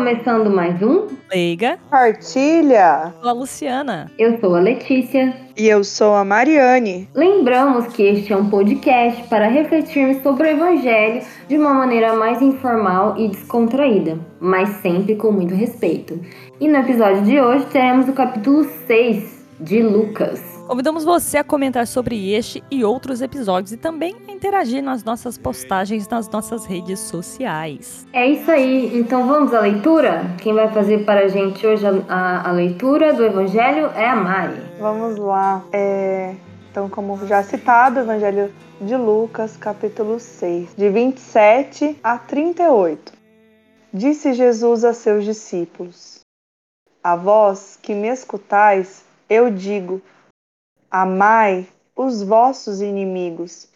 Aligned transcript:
começando 0.00 0.48
mais 0.48 0.80
um 0.80 1.08
Leiga. 1.30 1.78
Partilha. 1.90 3.12
Eu 3.12 3.20
sou 3.20 3.28
a 3.28 3.32
Luciana. 3.32 4.10
Eu 4.18 4.40
sou 4.40 4.56
a 4.56 4.60
Letícia. 4.60 5.36
E 5.54 5.68
eu 5.68 5.84
sou 5.84 6.14
a 6.14 6.24
Mariane. 6.24 7.06
Lembramos 7.14 7.86
que 7.88 8.04
este 8.04 8.32
é 8.32 8.36
um 8.38 8.48
podcast 8.48 9.22
para 9.24 9.46
refletirmos 9.48 10.22
sobre 10.22 10.48
o 10.48 10.52
Evangelho 10.52 11.22
de 11.46 11.58
uma 11.58 11.74
maneira 11.74 12.14
mais 12.14 12.40
informal 12.40 13.14
e 13.18 13.28
descontraída, 13.28 14.18
mas 14.40 14.70
sempre 14.80 15.16
com 15.16 15.30
muito 15.32 15.54
respeito. 15.54 16.18
E 16.58 16.66
no 16.66 16.78
episódio 16.78 17.22
de 17.22 17.38
hoje 17.38 17.66
teremos 17.66 18.08
o 18.08 18.14
capítulo 18.14 18.66
6 18.86 19.44
de 19.60 19.82
Lucas. 19.82 20.49
Convidamos 20.70 21.02
você 21.02 21.38
a 21.38 21.42
comentar 21.42 21.84
sobre 21.84 22.32
este 22.32 22.62
e 22.70 22.84
outros 22.84 23.20
episódios 23.20 23.72
e 23.72 23.76
também 23.76 24.14
a 24.28 24.30
interagir 24.30 24.80
nas 24.80 25.02
nossas 25.02 25.36
postagens 25.36 26.06
nas 26.06 26.28
nossas 26.28 26.64
redes 26.64 27.00
sociais. 27.00 28.06
É 28.12 28.24
isso 28.24 28.48
aí, 28.48 28.96
então 28.96 29.26
vamos 29.26 29.52
à 29.52 29.58
leitura? 29.58 30.32
Quem 30.40 30.54
vai 30.54 30.72
fazer 30.72 31.04
para 31.04 31.24
a 31.24 31.28
gente 31.28 31.66
hoje 31.66 31.84
a, 31.84 31.90
a, 32.08 32.50
a 32.50 32.52
leitura 32.52 33.12
do 33.12 33.24
Evangelho 33.24 33.86
é 33.96 34.08
a 34.08 34.14
Mari. 34.14 34.62
Vamos 34.78 35.18
lá. 35.18 35.64
É... 35.72 36.36
Então, 36.70 36.88
como 36.88 37.18
já 37.26 37.42
citado, 37.42 37.98
o 37.98 38.02
Evangelho 38.04 38.52
de 38.80 38.96
Lucas, 38.96 39.56
capítulo 39.56 40.20
6, 40.20 40.76
de 40.76 40.88
27 40.88 41.98
a 42.00 42.16
38. 42.16 43.12
Disse 43.92 44.34
Jesus 44.34 44.84
a 44.84 44.94
seus 44.94 45.24
discípulos: 45.24 46.20
A 47.02 47.16
vós 47.16 47.76
que 47.82 47.92
me 47.92 48.06
escutais, 48.06 49.04
eu 49.28 49.50
digo, 49.50 50.00
Amai 50.92 51.68
os 51.94 52.20
vossos 52.20 52.80
inimigos 52.80 53.68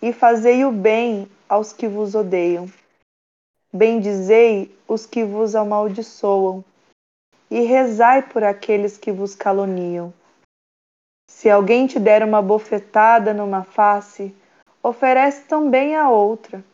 e 0.00 0.12
fazei 0.12 0.64
o 0.64 0.70
bem 0.70 1.28
aos 1.48 1.72
que 1.72 1.88
vos 1.88 2.14
odeiam. 2.14 2.68
Bendizei 3.72 4.72
os 4.86 5.04
que 5.04 5.24
vos 5.24 5.56
amaldiçoam 5.56 6.64
e 7.50 7.62
rezai 7.62 8.22
por 8.22 8.44
aqueles 8.44 8.96
que 8.96 9.10
vos 9.10 9.34
caluniam. 9.34 10.14
Se 11.28 11.50
alguém 11.50 11.88
te 11.88 11.98
der 11.98 12.22
uma 12.22 12.40
bofetada 12.40 13.34
numa 13.34 13.64
face, 13.64 14.32
oferece 14.80 15.48
também 15.48 15.96
a 15.96 16.08
outra. 16.08 16.64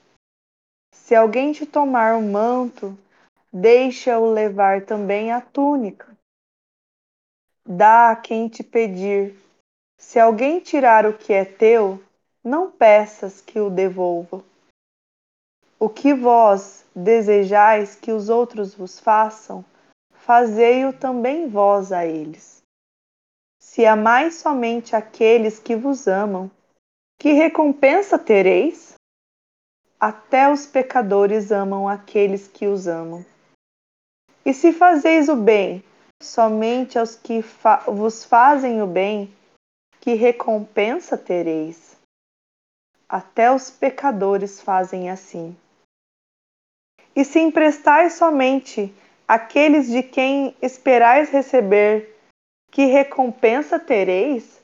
Se 0.92 1.14
alguém 1.14 1.52
te 1.52 1.64
tomar 1.64 2.16
o 2.16 2.18
um 2.18 2.32
manto, 2.32 2.94
deixa-o 3.50 4.30
levar 4.30 4.82
também 4.82 5.32
a 5.32 5.40
túnica. 5.40 6.14
Dá 7.64 8.10
a 8.10 8.16
quem 8.16 8.46
te 8.46 8.62
pedir 8.62 9.45
se 9.98 10.18
alguém 10.18 10.60
tirar 10.60 11.06
o 11.06 11.16
que 11.16 11.32
é 11.32 11.44
teu, 11.44 12.02
não 12.42 12.70
peças 12.70 13.40
que 13.40 13.58
o 13.58 13.70
devolva. 13.70 14.44
O 15.78 15.88
que 15.88 16.14
vós 16.14 16.84
desejais 16.94 17.94
que 17.94 18.12
os 18.12 18.28
outros 18.28 18.74
vos 18.74 18.98
façam, 19.00 19.64
fazei-o 20.12 20.92
também 20.92 21.48
vós 21.48 21.92
a 21.92 22.06
eles. 22.06 22.62
Se 23.58 23.84
amais 23.84 24.36
somente 24.36 24.96
aqueles 24.96 25.58
que 25.58 25.76
vos 25.76 26.06
amam, 26.06 26.50
que 27.18 27.32
recompensa 27.32 28.18
tereis? 28.18 28.94
Até 29.98 30.50
os 30.50 30.66
pecadores 30.66 31.50
amam 31.50 31.88
aqueles 31.88 32.46
que 32.46 32.66
os 32.66 32.86
amam. 32.86 33.24
E 34.44 34.54
se 34.54 34.72
fazeis 34.72 35.28
o 35.28 35.36
bem 35.36 35.82
somente 36.22 36.98
aos 36.98 37.14
que 37.16 37.42
fa 37.42 37.78
vos 37.86 38.24
fazem 38.24 38.82
o 38.82 38.86
bem, 38.86 39.34
que 40.06 40.14
recompensa 40.14 41.18
tereis? 41.18 41.96
Até 43.08 43.50
os 43.50 43.72
pecadores 43.72 44.60
fazem 44.60 45.10
assim. 45.10 45.56
E 47.16 47.24
se 47.24 47.40
emprestais 47.40 48.12
somente 48.12 48.94
aqueles 49.26 49.88
de 49.88 50.04
quem 50.04 50.54
esperais 50.62 51.30
receber, 51.30 52.16
que 52.70 52.84
recompensa 52.84 53.80
tereis? 53.80 54.62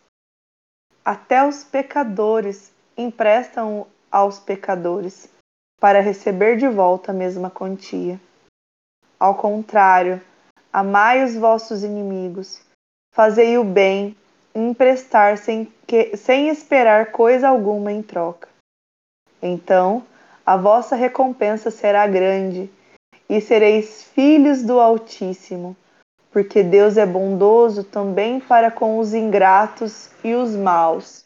Até 1.04 1.44
os 1.44 1.64
pecadores 1.64 2.72
emprestam 2.96 3.88
aos 4.12 4.38
pecadores, 4.38 5.28
para 5.80 5.98
receber 5.98 6.56
de 6.56 6.68
volta 6.68 7.10
a 7.10 7.14
mesma 7.14 7.50
quantia. 7.50 8.20
Ao 9.18 9.34
contrário, 9.34 10.22
amai 10.72 11.24
os 11.24 11.34
vossos 11.34 11.82
inimigos, 11.82 12.64
fazei 13.12 13.58
o 13.58 13.64
bem 13.64 14.16
emprestar 14.54 15.38
sem, 15.38 15.72
que, 15.86 16.16
sem 16.16 16.48
esperar 16.48 17.12
coisa 17.12 17.48
alguma 17.48 17.92
em 17.92 18.02
troca. 18.02 18.48
Então 19.42 20.04
a 20.44 20.56
vossa 20.56 20.96
recompensa 20.96 21.70
será 21.70 22.06
grande, 22.06 22.70
e 23.28 23.40
sereis 23.40 24.04
filhos 24.04 24.62
do 24.62 24.80
Altíssimo, 24.80 25.76
porque 26.30 26.62
Deus 26.62 26.96
é 26.96 27.06
bondoso 27.06 27.84
também 27.84 28.40
para 28.40 28.70
com 28.70 28.98
os 28.98 29.14
ingratos 29.14 30.10
e 30.24 30.34
os 30.34 30.54
maus. 30.54 31.24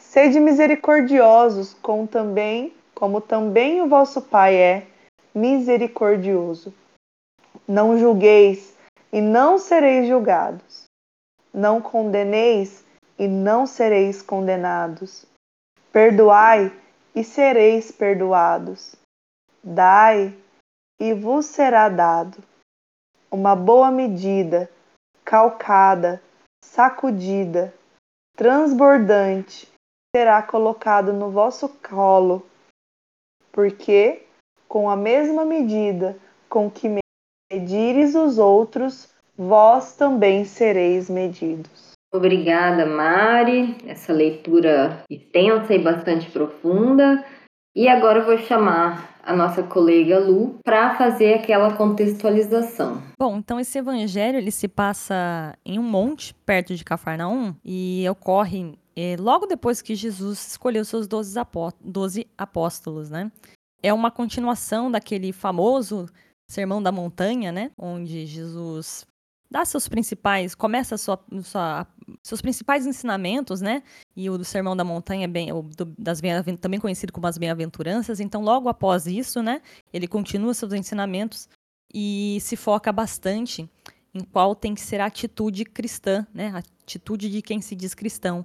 Sede 0.00 0.38
misericordiosos, 0.38 1.74
com 1.74 2.06
também, 2.06 2.72
como 2.94 3.20
também 3.20 3.82
o 3.82 3.88
vosso 3.88 4.22
Pai 4.22 4.54
é 4.54 4.86
misericordioso. 5.34 6.72
Não 7.66 7.98
julgueis, 7.98 8.74
e 9.12 9.20
não 9.20 9.58
sereis 9.58 10.06
julgados 10.06 10.83
não 11.54 11.80
condeneis 11.80 12.84
e 13.16 13.28
não 13.28 13.64
sereis 13.64 14.20
condenados. 14.20 15.24
Perdoai 15.92 16.72
e 17.14 17.22
sereis 17.22 17.92
perdoados. 17.92 18.96
Dai 19.62 20.36
e 21.00 21.14
vos 21.14 21.46
será 21.46 21.88
dado. 21.88 22.42
Uma 23.30 23.54
boa 23.54 23.90
medida, 23.90 24.68
calcada, 25.24 26.20
sacudida, 26.64 27.72
transbordante, 28.36 29.68
será 30.14 30.42
colocado 30.42 31.12
no 31.12 31.30
vosso 31.30 31.68
colo, 31.68 32.44
porque 33.52 34.26
com 34.68 34.90
a 34.90 34.96
mesma 34.96 35.44
medida 35.44 36.18
com 36.48 36.70
que 36.70 36.88
medires 37.52 38.14
os 38.14 38.38
outros, 38.38 39.13
vós 39.36 39.96
também 39.96 40.44
sereis 40.44 41.10
medidos. 41.10 41.92
Obrigada, 42.12 42.86
Mari. 42.86 43.76
Essa 43.86 44.12
leitura 44.12 45.02
extensa 45.10 45.74
e 45.74 45.78
bastante 45.78 46.30
profunda. 46.30 47.24
E 47.74 47.88
agora 47.88 48.20
eu 48.20 48.24
vou 48.24 48.38
chamar 48.38 49.18
a 49.24 49.34
nossa 49.34 49.62
colega 49.62 50.20
Lu 50.20 50.58
para 50.64 50.94
fazer 50.96 51.34
aquela 51.34 51.76
contextualização. 51.76 53.02
Bom, 53.18 53.38
então 53.38 53.58
esse 53.58 53.78
evangelho 53.78 54.38
ele 54.38 54.52
se 54.52 54.68
passa 54.68 55.58
em 55.64 55.78
um 55.78 55.82
monte 55.82 56.32
perto 56.46 56.74
de 56.74 56.84
Cafarnaum 56.84 57.56
e 57.64 58.06
ocorre 58.08 58.78
é, 58.94 59.16
logo 59.18 59.46
depois 59.46 59.82
que 59.82 59.96
Jesus 59.96 60.46
escolheu 60.48 60.84
seus 60.84 61.08
doze 61.08 62.26
apóstolos, 62.38 63.10
né? 63.10 63.32
É 63.82 63.92
uma 63.92 64.10
continuação 64.10 64.90
daquele 64.90 65.32
famoso 65.32 66.06
Sermão 66.48 66.82
da 66.82 66.92
Montanha, 66.92 67.50
né? 67.50 67.70
Onde 67.76 68.24
Jesus 68.26 69.04
dá 69.54 69.64
seus 69.64 69.86
principais, 69.86 70.52
começa 70.52 70.98
sua, 70.98 71.24
sua, 71.44 71.86
seus 72.20 72.42
principais 72.42 72.86
ensinamentos, 72.86 73.60
né? 73.60 73.84
E 74.16 74.28
o 74.28 74.36
do 74.36 74.44
Sermão 74.44 74.76
da 74.76 74.82
Montanha, 74.82 75.26
é 75.26 75.28
bem, 75.28 75.52
o 75.52 75.62
do, 75.62 75.94
das 75.96 76.20
também 76.60 76.80
conhecido 76.80 77.12
como 77.12 77.28
as 77.28 77.38
Bem-aventuranças. 77.38 78.18
Então, 78.18 78.42
logo 78.42 78.68
após 78.68 79.06
isso, 79.06 79.44
né? 79.44 79.62
Ele 79.92 80.08
continua 80.08 80.52
seus 80.54 80.72
ensinamentos 80.72 81.48
e 81.94 82.38
se 82.40 82.56
foca 82.56 82.90
bastante 82.90 83.70
em 84.12 84.24
qual 84.24 84.56
tem 84.56 84.74
que 84.74 84.80
ser 84.80 85.00
a 85.00 85.06
atitude 85.06 85.64
cristã, 85.64 86.26
né? 86.34 86.50
A 86.52 86.58
atitude 86.58 87.30
de 87.30 87.40
quem 87.40 87.60
se 87.60 87.76
diz 87.76 87.94
cristão 87.94 88.44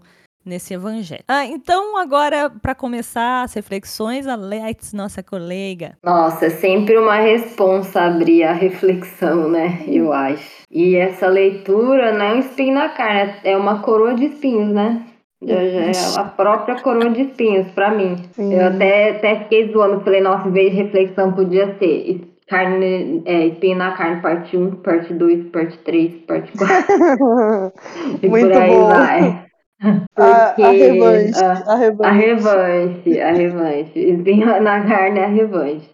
nesse 0.50 0.74
evangelho. 0.74 1.24
Ah, 1.28 1.46
então 1.46 1.98
agora 1.98 2.50
para 2.50 2.76
começar 2.76 3.44
as 3.44 3.54
reflexões, 3.54 4.28
a 4.28 4.36
Leitz, 4.36 4.92
nossa 4.92 5.24
colega. 5.24 5.98
Nossa, 6.04 6.48
é 6.48 6.50
sempre 6.50 6.98
uma 6.98 7.16
responsa 7.16 8.02
abrir 8.02 8.44
a 8.44 8.52
reflexão, 8.52 9.48
né? 9.50 9.84
Eu 9.88 10.12
acho. 10.12 10.66
E 10.70 10.96
essa 10.96 11.28
leitura 11.28 12.12
não 12.12 12.26
é 12.26 12.34
um 12.34 12.40
espinho 12.40 12.74
na 12.74 12.90
carne, 12.90 13.36
é 13.44 13.56
uma 13.56 13.80
coroa 13.80 14.14
de 14.14 14.26
espinhos, 14.26 14.74
né? 14.74 15.06
Já, 15.42 15.56
já 15.56 15.80
é 15.80 15.92
a 16.18 16.24
própria 16.26 16.76
coroa 16.82 17.10
de 17.10 17.22
espinhos 17.22 17.68
para 17.72 17.92
mim. 17.92 18.18
Sim. 18.34 18.54
Eu 18.54 18.68
até, 18.68 19.12
até 19.12 19.40
fiquei 19.40 19.72
zoando, 19.72 20.02
falei, 20.02 20.20
nossa, 20.20 20.50
em 20.50 20.52
vez 20.52 20.72
de 20.72 20.82
reflexão 20.84 21.32
podia 21.32 21.78
ser 21.78 22.30
carne, 22.50 23.22
é, 23.26 23.46
espinho 23.48 23.78
na 23.78 23.92
carne, 23.92 24.22
parte 24.22 24.58
1, 24.58 24.72
parte 24.78 25.14
2, 25.14 25.46
parte 25.52 25.78
3, 25.80 26.16
parte 26.28 26.52
4. 26.58 26.76
e 28.22 28.28
Muito 28.28 28.48
por 28.48 28.62
aí 28.62 28.70
bom. 28.70 28.88
vai. 28.88 29.49
A, 29.82 30.56
a, 30.58 30.72
revanche, 30.72 31.42
a, 31.42 31.52
a 31.52 31.76
revanche. 31.76 32.10
A 32.10 32.12
revanche, 32.12 33.22
a 33.22 33.32
revanche. 33.32 34.62
na 34.62 34.84
carne 34.86 35.20
é 35.20 35.24
a 35.24 35.28
revanche. 35.28 35.90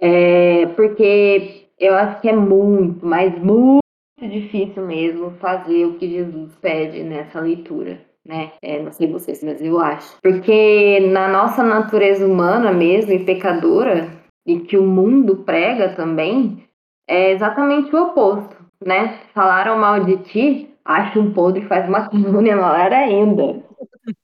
É, 0.00 0.66
porque 0.74 1.68
eu 1.78 1.94
acho 1.94 2.20
que 2.20 2.28
é 2.28 2.32
muito, 2.34 3.06
mas 3.06 3.38
muito 3.38 3.80
difícil 4.20 4.84
mesmo 4.84 5.30
fazer 5.38 5.86
o 5.86 5.94
que 5.94 6.08
Jesus 6.08 6.56
pede 6.56 7.02
nessa 7.04 7.40
leitura. 7.40 8.00
Né? 8.26 8.52
É, 8.60 8.82
não 8.82 8.92
sei 8.92 9.10
vocês, 9.10 9.42
mas 9.42 9.62
eu 9.62 9.78
acho. 9.78 10.18
Porque 10.20 11.00
na 11.12 11.28
nossa 11.28 11.62
natureza 11.62 12.26
humana 12.26 12.72
mesmo 12.72 13.12
e 13.12 13.24
pecadora, 13.24 14.08
e 14.46 14.60
que 14.60 14.76
o 14.76 14.82
mundo 14.82 15.44
prega 15.44 15.94
também, 15.94 16.64
é 17.08 17.32
exatamente 17.32 17.94
o 17.94 18.02
oposto, 18.02 18.56
né? 18.84 19.20
Falaram 19.32 19.78
mal 19.78 20.04
de 20.04 20.16
ti, 20.18 20.70
acha 20.88 21.20
um 21.20 21.32
podre 21.32 21.62
e 21.62 21.66
faz 21.66 21.86
uma 21.86 22.08
coluna 22.08 22.56
maior 22.56 22.92
ainda. 22.92 23.56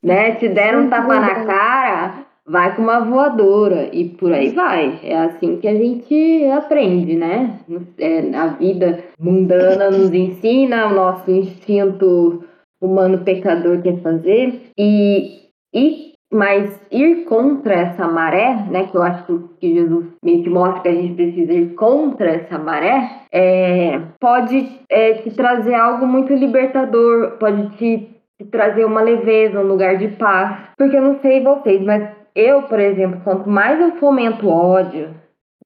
né? 0.02 0.32
Te 0.36 0.48
deram 0.48 0.84
um 0.84 0.90
tapa 0.90 1.20
na 1.20 1.44
cara, 1.44 2.26
vai 2.46 2.74
com 2.74 2.82
uma 2.82 3.00
voadora 3.00 3.90
e 3.92 4.08
por 4.08 4.32
aí 4.32 4.48
vai. 4.50 4.98
É 5.02 5.16
assim 5.16 5.58
que 5.58 5.68
a 5.68 5.74
gente 5.74 6.44
aprende, 6.56 7.14
né? 7.16 7.60
É, 7.98 8.34
a 8.34 8.46
vida 8.46 9.04
mundana 9.20 9.90
nos 9.90 10.12
ensina, 10.12 10.86
o 10.86 10.94
nosso 10.94 11.30
instinto 11.30 12.42
humano 12.80 13.18
pecador 13.18 13.82
quer 13.82 14.00
fazer 14.00 14.70
e, 14.78 15.48
e 15.74 16.13
mas 16.34 16.80
ir 16.90 17.26
contra 17.26 17.74
essa 17.74 18.08
maré, 18.08 18.56
né, 18.68 18.88
que 18.88 18.96
eu 18.96 19.02
acho 19.04 19.48
que 19.60 19.72
Jesus 19.72 20.06
meio 20.20 20.42
que 20.42 20.50
mostra 20.50 20.82
que 20.82 20.88
a 20.88 20.92
gente 20.92 21.14
precisa 21.14 21.52
ir 21.52 21.74
contra 21.74 22.28
essa 22.28 22.58
maré, 22.58 23.20
é, 23.30 24.00
pode 24.18 24.80
é, 24.90 25.14
te 25.14 25.30
trazer 25.30 25.74
algo 25.74 26.04
muito 26.04 26.34
libertador, 26.34 27.38
pode 27.38 27.70
te, 27.76 28.08
te 28.36 28.44
trazer 28.50 28.84
uma 28.84 29.00
leveza, 29.00 29.60
um 29.60 29.68
lugar 29.68 29.96
de 29.96 30.08
paz. 30.08 30.58
Porque 30.76 30.96
eu 30.96 31.02
não 31.02 31.20
sei 31.20 31.40
vocês, 31.40 31.80
mas 31.80 32.10
eu, 32.34 32.62
por 32.62 32.80
exemplo, 32.80 33.20
quanto 33.22 33.48
mais 33.48 33.80
eu 33.80 33.92
fomento 33.92 34.48
ódio, 34.48 35.10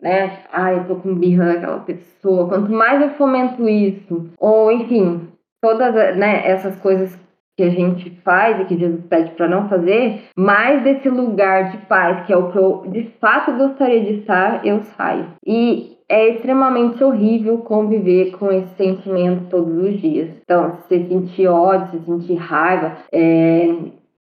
né? 0.02 0.40
Ai, 0.52 0.80
eu 0.80 0.84
tô 0.84 0.96
com 0.96 1.14
birra 1.14 1.46
daquela 1.46 1.80
pessoa. 1.80 2.46
Quanto 2.46 2.70
mais 2.70 3.00
eu 3.00 3.08
fomento 3.10 3.66
isso, 3.66 4.28
ou 4.38 4.70
enfim, 4.70 5.28
todas 5.62 5.94
né, 6.14 6.46
essas 6.46 6.76
coisas 6.76 7.18
que 7.58 7.64
a 7.64 7.70
gente 7.70 8.08
faz 8.24 8.60
e 8.60 8.66
que 8.66 8.78
Jesus 8.78 9.04
pede 9.10 9.32
para 9.32 9.48
não 9.48 9.68
fazer, 9.68 10.20
mais 10.36 10.80
desse 10.84 11.08
lugar 11.08 11.72
de 11.72 11.78
paz, 11.88 12.24
que 12.24 12.32
é 12.32 12.36
o 12.36 12.52
que 12.52 12.56
eu 12.56 12.84
de 12.86 13.10
fato 13.20 13.52
gostaria 13.52 14.00
de 14.00 14.20
estar, 14.20 14.64
eu 14.64 14.80
saio. 14.96 15.26
E 15.44 15.96
é 16.08 16.28
extremamente 16.28 17.02
horrível 17.02 17.58
conviver 17.58 18.30
com 18.38 18.52
esse 18.52 18.76
sentimento 18.76 19.50
todos 19.50 19.76
os 19.76 20.00
dias. 20.00 20.30
Então, 20.40 20.78
se 20.88 21.08
sentir 21.08 21.48
ódio, 21.48 21.98
se 21.98 22.06
sentir 22.06 22.36
raiva, 22.36 22.92
é, 23.12 23.74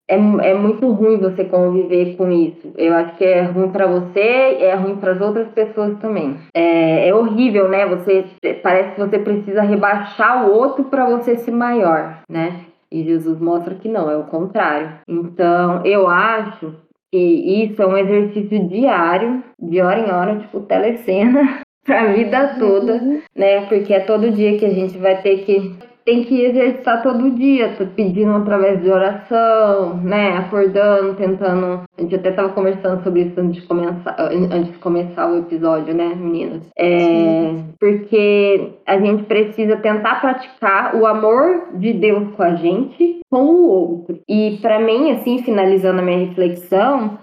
é, 0.06 0.16
é 0.16 0.54
muito 0.54 0.90
ruim 0.90 1.16
você 1.16 1.42
conviver 1.44 2.16
com 2.16 2.30
isso. 2.30 2.70
Eu 2.76 2.92
acho 2.94 3.16
que 3.16 3.24
é 3.24 3.44
ruim 3.44 3.70
para 3.70 3.86
você 3.86 4.58
é 4.60 4.74
ruim 4.74 4.96
para 4.96 5.12
as 5.12 5.20
outras 5.22 5.48
pessoas 5.48 5.98
também. 6.00 6.36
É, 6.54 7.08
é 7.08 7.14
horrível, 7.14 7.66
né? 7.70 7.86
Você 7.86 8.26
parece 8.62 8.94
que 8.94 9.00
você 9.00 9.18
precisa 9.18 9.62
rebaixar 9.62 10.46
o 10.46 10.52
outro 10.52 10.84
para 10.84 11.06
você 11.06 11.36
ser 11.36 11.52
maior, 11.52 12.18
né? 12.28 12.71
E 12.92 13.04
Jesus 13.04 13.40
mostra 13.40 13.74
que 13.74 13.88
não, 13.88 14.10
é 14.10 14.16
o 14.16 14.24
contrário. 14.24 15.00
Então, 15.08 15.84
eu 15.84 16.06
acho 16.06 16.74
que 17.10 17.18
isso 17.18 17.82
é 17.82 17.86
um 17.86 17.96
exercício 17.96 18.68
diário, 18.68 19.42
de 19.58 19.80
hora 19.80 20.00
em 20.00 20.10
hora, 20.10 20.38
tipo 20.38 20.60
telecena, 20.60 21.60
para 21.84 22.02
a 22.02 22.12
vida 22.12 22.56
toda, 22.58 23.00
né? 23.34 23.66
Porque 23.66 23.94
é 23.94 24.00
todo 24.00 24.30
dia 24.30 24.58
que 24.58 24.66
a 24.66 24.72
gente 24.72 24.98
vai 24.98 25.20
ter 25.22 25.44
que 25.44 25.74
tem 26.04 26.24
que 26.24 26.42
exercitar 26.42 27.02
todo 27.02 27.30
dia, 27.30 27.76
pedindo 27.94 28.32
através 28.32 28.82
de 28.82 28.90
oração, 28.90 29.96
né? 29.96 30.36
Acordando, 30.36 31.14
tentando. 31.14 31.82
A 31.96 32.02
gente 32.02 32.14
até 32.14 32.30
estava 32.30 32.48
conversando 32.50 33.02
sobre 33.02 33.22
isso 33.22 33.40
antes 33.40 33.62
de 33.62 33.68
começar, 33.68 34.16
antes 34.18 34.72
de 34.72 34.78
começar 34.78 35.30
o 35.30 35.38
episódio, 35.38 35.94
né, 35.94 36.14
meninas? 36.14 36.62
É, 36.76 37.54
porque 37.78 38.72
a 38.86 38.98
gente 38.98 39.24
precisa 39.24 39.76
tentar 39.76 40.20
praticar 40.20 40.96
o 40.96 41.06
amor 41.06 41.68
de 41.74 41.92
Deus 41.92 42.28
com 42.36 42.42
a 42.42 42.54
gente, 42.56 43.20
com 43.30 43.42
o 43.42 43.68
outro. 43.68 44.18
E 44.28 44.58
para 44.60 44.80
mim, 44.80 45.12
assim, 45.12 45.42
finalizando 45.42 46.00
a 46.00 46.04
minha 46.04 46.26
reflexão, 46.26 47.18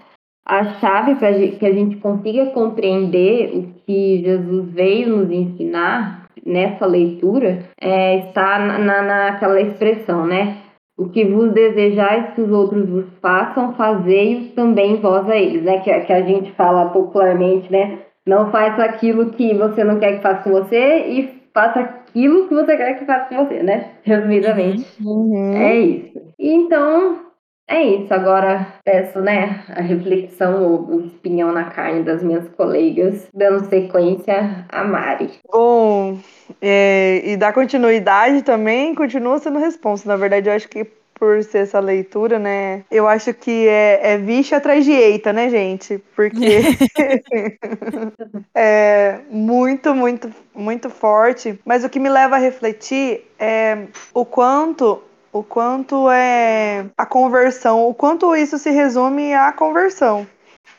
a 0.46 0.64
chave 0.80 1.14
para 1.16 1.32
que 1.32 1.66
a 1.66 1.72
gente 1.72 1.96
consiga 1.96 2.46
compreender 2.46 3.52
o 3.54 3.68
que 3.84 4.22
Jesus 4.24 4.70
veio 4.72 5.16
nos 5.16 5.30
ensinar 5.30 6.20
nessa 6.50 6.86
leitura 6.86 7.60
é, 7.80 8.26
está 8.26 8.58
na, 8.58 9.02
naquela 9.02 9.60
expressão, 9.60 10.26
né? 10.26 10.58
O 10.98 11.08
que 11.08 11.24
vos 11.24 11.52
desejais 11.52 12.34
que 12.34 12.42
os 12.42 12.50
outros 12.50 12.86
vos 12.88 13.06
façam, 13.22 13.72
fazei-os 13.74 14.52
também 14.52 14.96
vós 14.96 15.28
a 15.28 15.36
eles, 15.36 15.62
né? 15.62 15.78
Que, 15.80 15.98
que 16.00 16.12
a 16.12 16.22
gente 16.22 16.52
fala 16.52 16.90
popularmente, 16.90 17.70
né? 17.72 18.00
Não 18.26 18.50
faça 18.50 18.84
aquilo 18.84 19.30
que 19.30 19.54
você 19.54 19.82
não 19.82 19.98
quer 19.98 20.16
que 20.16 20.22
faça 20.22 20.42
com 20.42 20.50
você 20.50 21.06
e 21.08 21.40
faça 21.54 21.80
aquilo 21.80 22.48
que 22.48 22.54
você 22.54 22.76
quer 22.76 22.98
que 22.98 23.06
faça 23.06 23.28
com 23.28 23.44
você, 23.44 23.62
né? 23.62 23.92
Resumidamente. 24.02 24.86
Uhum. 25.02 25.54
É 25.54 25.74
isso. 25.74 26.20
Então, 26.38 27.29
é 27.70 27.82
isso, 27.84 28.12
agora 28.12 28.66
peço, 28.84 29.20
né, 29.20 29.62
a 29.68 29.80
reflexão, 29.80 30.84
o 30.84 31.06
espinhão 31.06 31.52
na 31.52 31.64
carne 31.64 32.02
das 32.02 32.22
minhas 32.22 32.48
colegas, 32.50 33.28
dando 33.32 33.68
sequência 33.68 34.66
a 34.68 34.82
Mari. 34.82 35.30
Bom, 35.50 36.18
é, 36.60 37.22
e 37.24 37.36
dar 37.36 37.52
continuidade 37.52 38.42
também, 38.42 38.94
continua 38.94 39.38
sendo 39.38 39.60
responsa. 39.60 40.08
Na 40.08 40.16
verdade, 40.16 40.48
eu 40.48 40.54
acho 40.54 40.68
que 40.68 40.84
por 41.20 41.44
ser 41.44 41.58
essa 41.58 41.78
leitura, 41.78 42.38
né? 42.38 42.82
Eu 42.90 43.06
acho 43.06 43.34
que 43.34 43.68
é, 43.68 44.14
é 44.14 44.18
vixe 44.18 44.54
atrás 44.54 44.86
de 44.86 44.92
eita, 44.92 45.34
né, 45.34 45.50
gente? 45.50 46.02
Porque 46.16 46.60
é 48.56 49.18
muito, 49.30 49.94
muito, 49.94 50.30
muito 50.54 50.88
forte. 50.88 51.60
Mas 51.62 51.84
o 51.84 51.90
que 51.90 52.00
me 52.00 52.08
leva 52.08 52.36
a 52.36 52.38
refletir 52.38 53.30
é 53.38 53.84
o 54.14 54.24
quanto 54.24 55.02
o 55.32 55.42
quanto 55.42 56.10
é 56.10 56.86
a 56.96 57.06
conversão, 57.06 57.86
o 57.88 57.94
quanto 57.94 58.34
isso 58.34 58.58
se 58.58 58.70
resume 58.70 59.32
à 59.34 59.52
conversão, 59.52 60.26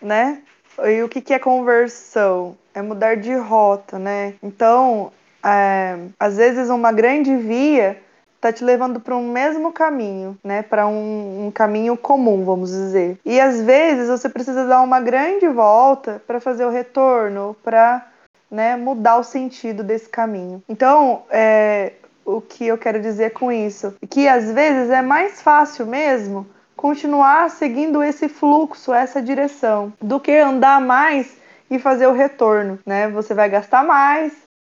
né? 0.02 0.42
E 0.84 1.02
o 1.04 1.10
que, 1.10 1.22
que 1.22 1.34
é 1.34 1.40
conversão? 1.40 2.58
É 2.74 2.82
mudar 2.82 3.18
de 3.18 3.34
rota, 3.36 4.00
né? 4.00 4.34
Então, 4.42 5.12
é, 5.44 5.98
às 6.20 6.38
vezes 6.38 6.70
uma 6.70 6.92
grande 6.92 7.36
via 7.36 7.98
tá 8.40 8.52
te 8.52 8.64
levando 8.64 9.00
para 9.00 9.16
um 9.16 9.32
mesmo 9.32 9.72
caminho, 9.72 10.36
né? 10.44 10.64
Para 10.64 10.88
um, 10.88 11.46
um, 11.46 11.52
caminho 11.52 11.96
comum, 11.96 12.44
vamos 12.44 12.72
dizer. 12.72 13.20
E 13.24 13.40
às 13.40 13.62
vezes 13.62 14.10
você 14.10 14.28
precisa 14.28 14.66
dar 14.66 14.82
uma 14.82 15.00
grande 15.00 15.48
volta 15.48 16.22
para 16.26 16.40
fazer 16.40 16.66
o 16.66 16.72
retorno, 16.72 17.56
para 17.64 18.08
né, 18.50 18.76
mudar 18.76 19.18
o 19.18 19.24
sentido 19.24 19.84
desse 19.84 20.10
caminho. 20.10 20.62
Então, 20.68 21.24
é, 21.30 21.94
o 22.38 22.42
que 22.42 22.68
eu 22.68 22.78
quero 22.78 23.02
dizer 23.02 23.32
com 23.32 23.52
isso? 23.52 23.96
Que 24.10 24.28
às 24.28 24.52
vezes 24.52 24.90
é 24.90 25.02
mais 25.02 25.42
fácil 25.42 25.86
mesmo 25.86 26.48
continuar 26.76 27.50
seguindo 27.50 28.04
esse 28.04 28.28
fluxo, 28.28 28.94
essa 28.94 29.22
direção, 29.22 29.94
do 30.02 30.20
que 30.20 30.36
andar 30.36 30.82
mais 30.82 31.38
e 31.70 31.78
fazer 31.78 32.08
o 32.08 32.14
retorno, 32.14 32.80
né? 32.86 33.08
Você 33.10 33.34
vai 33.34 33.50
gastar 33.50 33.84
mais, 33.84 34.34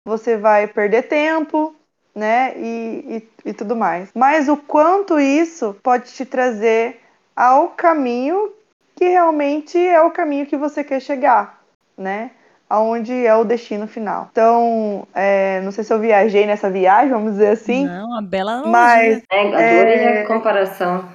você 0.06 0.36
vai 0.36 0.68
perder 0.68 1.04
tempo, 1.04 1.74
né? 2.14 2.54
E, 2.58 3.24
e, 3.46 3.50
e 3.50 3.54
tudo 3.54 3.76
mais. 3.76 4.10
Mas 4.14 4.50
o 4.50 4.58
quanto 4.58 5.20
isso 5.20 5.76
pode 5.82 6.12
te 6.12 6.26
trazer 6.26 7.00
ao 7.36 7.70
caminho 7.70 8.52
que 8.96 9.06
realmente 9.06 9.78
é 9.78 10.02
o 10.02 10.12
caminho 10.12 10.46
que 10.46 10.58
você 10.58 10.84
quer 10.84 11.00
chegar, 11.00 11.64
né? 11.98 12.32
Aonde 12.74 13.14
é 13.24 13.36
o 13.36 13.44
destino 13.44 13.88
final. 13.88 14.30
Então, 14.32 15.08
é, 15.14 15.62
não 15.62 15.72
sei 15.72 15.84
se 15.84 15.94
eu 15.94 16.00
viajei 16.00 16.48
nessa 16.48 16.72
viagem, 16.72 17.12
vamos 17.12 17.34
dizer 17.34 17.50
assim. 17.50 17.86
Não, 17.86 18.08
uma 18.08 18.22
bela 18.22 18.54
analogia. 18.54 18.72
Mas, 18.72 19.24
é, 19.30 19.42
adorei 19.42 19.96
é, 19.96 20.22
a 20.24 20.26
comparação. 20.26 21.06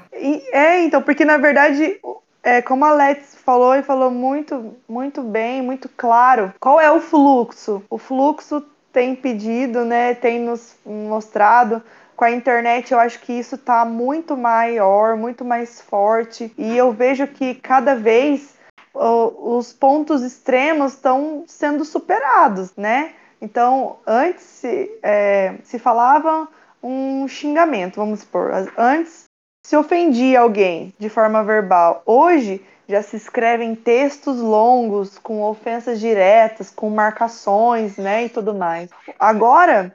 É, 0.52 0.84
então, 0.84 1.02
porque 1.02 1.24
na 1.24 1.36
verdade, 1.36 1.98
é, 2.44 2.62
como 2.62 2.84
a 2.84 2.92
Let's 2.92 3.34
falou 3.44 3.74
e 3.74 3.82
falou 3.82 4.08
muito, 4.08 4.76
muito 4.88 5.20
bem, 5.20 5.60
muito 5.60 5.88
claro, 5.96 6.54
qual 6.60 6.80
é 6.80 6.92
o 6.92 7.00
fluxo? 7.00 7.82
O 7.90 7.98
fluxo 7.98 8.64
tem 8.92 9.16
pedido, 9.16 9.84
né, 9.84 10.14
tem 10.14 10.38
nos 10.38 10.76
mostrado 10.86 11.82
com 12.14 12.24
a 12.24 12.30
internet 12.30 12.92
eu 12.92 12.98
acho 12.98 13.20
que 13.20 13.32
isso 13.32 13.54
está 13.54 13.84
muito 13.84 14.36
maior, 14.36 15.16
muito 15.16 15.44
mais 15.44 15.80
forte 15.80 16.52
e 16.56 16.76
eu 16.76 16.92
vejo 16.92 17.26
que 17.26 17.54
cada 17.54 17.94
vez 17.94 18.57
os 18.98 19.72
pontos 19.72 20.22
extremos 20.22 20.94
estão 20.94 21.44
sendo 21.46 21.84
superados, 21.84 22.74
né? 22.76 23.14
Então, 23.40 23.98
antes 24.06 24.42
se, 24.42 24.98
é, 25.02 25.54
se 25.62 25.78
falava 25.78 26.48
um 26.82 27.26
xingamento, 27.28 27.96
vamos 27.96 28.20
supor. 28.20 28.50
Antes 28.76 29.24
se 29.64 29.76
ofendia 29.76 30.40
alguém 30.40 30.92
de 30.98 31.08
forma 31.08 31.44
verbal. 31.44 32.02
Hoje 32.04 32.64
já 32.88 33.02
se 33.02 33.16
escrevem 33.16 33.74
textos 33.74 34.40
longos, 34.40 35.18
com 35.18 35.42
ofensas 35.42 36.00
diretas, 36.00 36.70
com 36.70 36.88
marcações, 36.88 37.96
né? 37.96 38.24
E 38.24 38.28
tudo 38.28 38.54
mais. 38.54 38.90
Agora, 39.20 39.94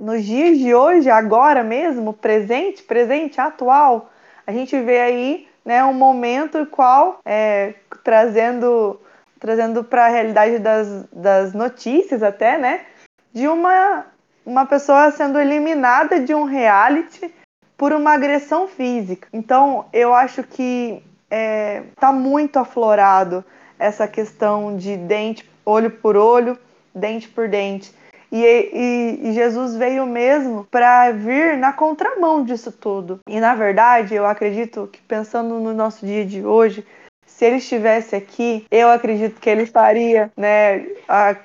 nos 0.00 0.22
dias 0.22 0.58
de 0.58 0.74
hoje, 0.74 1.10
agora 1.10 1.64
mesmo, 1.64 2.12
presente, 2.12 2.82
presente, 2.82 3.40
atual, 3.40 4.10
a 4.46 4.52
gente 4.52 4.78
vê 4.80 5.00
aí 5.00 5.47
né, 5.68 5.84
um 5.84 5.92
momento 5.92 6.64
qual 6.64 7.20
é, 7.26 7.74
trazendo 8.02 8.98
trazendo 9.38 9.84
para 9.84 10.06
a 10.06 10.08
realidade 10.08 10.58
das, 10.58 11.04
das 11.12 11.52
notícias 11.52 12.22
até, 12.22 12.56
né, 12.56 12.86
de 13.34 13.46
uma 13.46 14.06
uma 14.46 14.64
pessoa 14.64 15.10
sendo 15.10 15.38
eliminada 15.38 16.20
de 16.20 16.34
um 16.34 16.44
reality 16.44 17.30
por 17.76 17.92
uma 17.92 18.14
agressão 18.14 18.66
física. 18.66 19.28
Então, 19.30 19.84
eu 19.92 20.14
acho 20.14 20.42
que 20.42 21.02
é, 21.30 21.82
tá 22.00 22.10
muito 22.10 22.58
aflorado 22.58 23.44
essa 23.78 24.08
questão 24.08 24.74
de 24.74 24.96
dente, 24.96 25.48
olho 25.66 25.90
por 25.90 26.16
olho, 26.16 26.58
dente 26.94 27.28
por 27.28 27.46
dente. 27.46 27.92
E, 28.30 28.44
e, 28.44 29.28
e 29.28 29.32
Jesus 29.32 29.76
veio 29.76 30.06
mesmo 30.06 30.66
para 30.70 31.10
vir 31.12 31.56
na 31.56 31.72
contramão 31.72 32.44
disso 32.44 32.70
tudo. 32.70 33.20
E 33.26 33.40
na 33.40 33.54
verdade, 33.54 34.14
eu 34.14 34.26
acredito 34.26 34.88
que 34.92 35.00
pensando 35.00 35.58
no 35.60 35.72
nosso 35.72 36.04
dia 36.04 36.24
de 36.24 36.44
hoje, 36.44 36.84
se 37.26 37.44
ele 37.44 37.56
estivesse 37.56 38.16
aqui, 38.16 38.66
eu 38.70 38.88
acredito 38.90 39.40
que 39.40 39.48
ele 39.48 39.64
faria 39.64 40.30
né, 40.36 40.86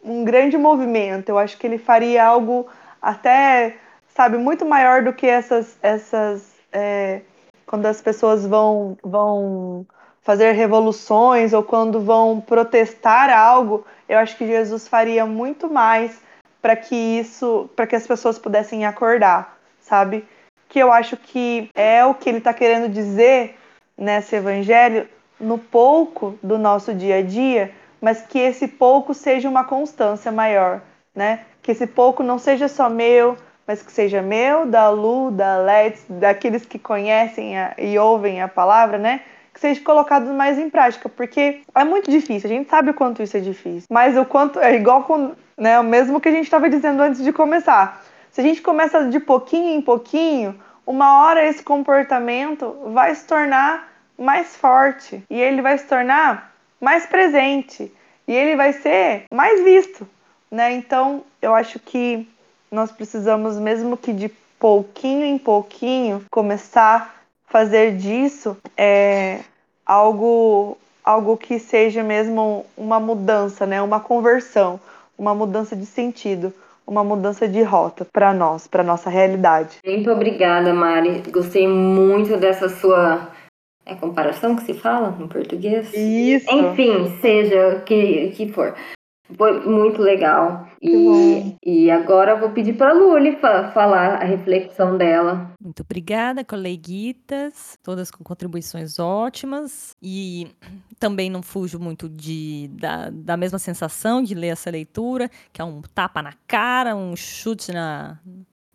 um 0.03 0.23
grande 0.23 0.57
movimento. 0.57 1.29
Eu 1.29 1.37
acho 1.37 1.57
que 1.57 1.67
ele 1.67 1.77
faria 1.77 2.25
algo 2.25 2.67
até, 3.01 3.75
sabe, 4.15 4.37
muito 4.37 4.65
maior 4.65 5.03
do 5.03 5.13
que 5.13 5.27
essas. 5.27 5.77
essas 5.81 6.51
é, 6.71 7.21
quando 7.65 7.85
as 7.85 8.01
pessoas 8.01 8.45
vão, 8.45 8.97
vão 9.03 9.85
fazer 10.21 10.53
revoluções 10.53 11.53
ou 11.53 11.61
quando 11.61 11.99
vão 11.99 12.41
protestar 12.41 13.29
algo, 13.29 13.85
eu 14.07 14.17
acho 14.17 14.37
que 14.37 14.47
Jesus 14.47 14.87
faria 14.87 15.25
muito 15.25 15.71
mais 15.71 16.21
para 16.63 16.77
que 16.77 16.95
isso, 16.95 17.69
para 17.75 17.85
que 17.85 17.93
as 17.93 18.07
pessoas 18.07 18.39
pudessem 18.39 18.85
acordar, 18.85 19.59
sabe? 19.81 20.25
Que 20.69 20.79
eu 20.79 20.93
acho 20.93 21.17
que 21.17 21.69
é 21.75 22.05
o 22.05 22.13
que 22.13 22.29
ele 22.29 22.37
está 22.37 22.53
querendo 22.53 22.87
dizer 22.87 23.59
nesse 23.97 24.37
evangelho 24.37 25.05
no 25.37 25.57
pouco 25.57 26.39
do 26.41 26.57
nosso 26.57 26.93
dia 26.93 27.17
a 27.17 27.21
dia, 27.21 27.71
mas 27.99 28.21
que 28.21 28.39
esse 28.39 28.69
pouco 28.69 29.13
seja 29.13 29.49
uma 29.49 29.65
constância 29.65 30.31
maior, 30.31 30.81
né? 31.13 31.41
Que 31.61 31.73
esse 31.73 31.85
pouco 31.85 32.23
não 32.23 32.39
seja 32.39 32.69
só 32.69 32.89
meu, 32.89 33.35
mas 33.67 33.83
que 33.83 33.91
seja 33.91 34.21
meu, 34.21 34.65
da 34.65 34.89
Lu, 34.89 35.31
da 35.31 35.57
Let's, 35.57 36.05
daqueles 36.07 36.65
que 36.65 36.79
conhecem 36.79 37.59
a, 37.59 37.73
e 37.77 37.99
ouvem 37.99 38.41
a 38.41 38.47
palavra, 38.47 38.97
né? 38.97 39.19
Que 39.53 39.59
seja 39.59 39.81
colocado 39.81 40.33
mais 40.33 40.57
em 40.57 40.69
prática, 40.69 41.09
porque 41.09 41.61
é 41.75 41.83
muito 41.83 42.09
difícil, 42.09 42.49
a 42.49 42.53
gente 42.53 42.69
sabe 42.69 42.91
o 42.91 42.93
quanto 42.93 43.21
isso 43.21 43.35
é 43.35 43.41
difícil, 43.41 43.87
mas 43.89 44.17
o 44.17 44.23
quanto 44.23 44.59
é 44.61 44.75
igual 44.75 45.03
com, 45.03 45.33
né, 45.57 45.79
o 45.79 45.83
mesmo 45.83 46.19
que 46.19 46.29
a 46.29 46.31
gente 46.31 46.45
estava 46.45 46.69
dizendo 46.69 47.01
antes 47.01 47.23
de 47.23 47.31
começar. 47.31 48.03
Se 48.31 48.41
a 48.41 48.43
gente 48.43 48.61
começa 48.61 49.05
de 49.09 49.19
pouquinho 49.19 49.69
em 49.69 49.81
pouquinho, 49.81 50.59
uma 50.85 51.23
hora 51.23 51.45
esse 51.45 51.63
comportamento 51.63 52.75
vai 52.87 53.13
se 53.13 53.25
tornar 53.25 53.91
mais 54.17 54.55
forte 54.55 55.23
e 55.29 55.39
ele 55.39 55.61
vai 55.61 55.77
se 55.77 55.85
tornar 55.85 56.53
mais 56.79 57.05
presente 57.05 57.91
e 58.27 58.33
ele 58.33 58.55
vai 58.55 58.73
ser 58.73 59.25
mais 59.31 59.63
visto, 59.63 60.07
né? 60.49 60.73
Então, 60.73 61.23
eu 61.41 61.53
acho 61.53 61.79
que 61.79 62.27
nós 62.71 62.91
precisamos 62.91 63.57
mesmo 63.57 63.95
que 63.95 64.11
de 64.11 64.29
pouquinho 64.59 65.25
em 65.25 65.37
pouquinho 65.37 66.25
começar 66.31 67.13
a 67.47 67.51
fazer 67.51 67.95
disso 67.97 68.57
é, 68.77 69.41
algo 69.85 70.77
algo 71.03 71.35
que 71.35 71.59
seja 71.59 72.01
mesmo 72.01 72.65
uma 72.77 72.99
mudança, 72.99 73.65
né? 73.65 73.81
Uma 73.81 73.99
conversão, 73.99 74.79
uma 75.17 75.33
mudança 75.33 75.75
de 75.75 75.85
sentido, 75.85 76.53
uma 76.85 77.03
mudança 77.03 77.47
de 77.47 77.61
rota 77.63 78.05
para 78.05 78.33
nós, 78.33 78.67
para 78.67 78.83
nossa 78.83 79.09
realidade. 79.09 79.77
Muito 79.85 80.11
obrigada, 80.11 80.73
Mari. 80.73 81.23
Gostei 81.31 81.67
muito 81.67 82.37
dessa 82.37 82.69
sua 82.69 83.31
é 83.85 83.95
comparação 83.95 84.55
que 84.55 84.63
se 84.63 84.73
fala 84.73 85.15
em 85.19 85.27
português? 85.27 85.93
Isso. 85.93 86.49
Enfim, 86.49 87.17
seja 87.19 87.77
o 87.77 87.81
que, 87.81 88.29
que 88.29 88.51
for. 88.51 88.73
Foi 89.37 89.65
muito 89.65 90.01
legal. 90.01 90.67
E, 90.81 91.55
e 91.65 91.91
agora 91.91 92.31
eu 92.31 92.39
vou 92.39 92.51
pedir 92.51 92.73
para 92.73 92.91
a 92.91 92.93
Luli 92.93 93.37
fa 93.37 93.71
falar 93.71 94.21
a 94.21 94.25
reflexão 94.25 94.97
dela. 94.97 95.51
Muito 95.61 95.81
obrigada, 95.81 96.43
coleguitas, 96.43 97.77
todas 97.81 98.11
com 98.11 98.23
contribuições 98.23 98.99
ótimas. 98.99 99.95
E 100.01 100.47
também 100.99 101.29
não 101.29 101.41
fujo 101.41 101.79
muito 101.79 102.09
de, 102.09 102.69
da, 102.73 103.09
da 103.09 103.37
mesma 103.37 103.59
sensação 103.59 104.21
de 104.21 104.35
ler 104.35 104.49
essa 104.49 104.69
leitura, 104.69 105.29
que 105.51 105.61
é 105.61 105.65
um 105.65 105.81
tapa 105.81 106.21
na 106.21 106.33
cara, 106.47 106.95
um 106.95 107.15
chute 107.15 107.71
na, 107.71 108.19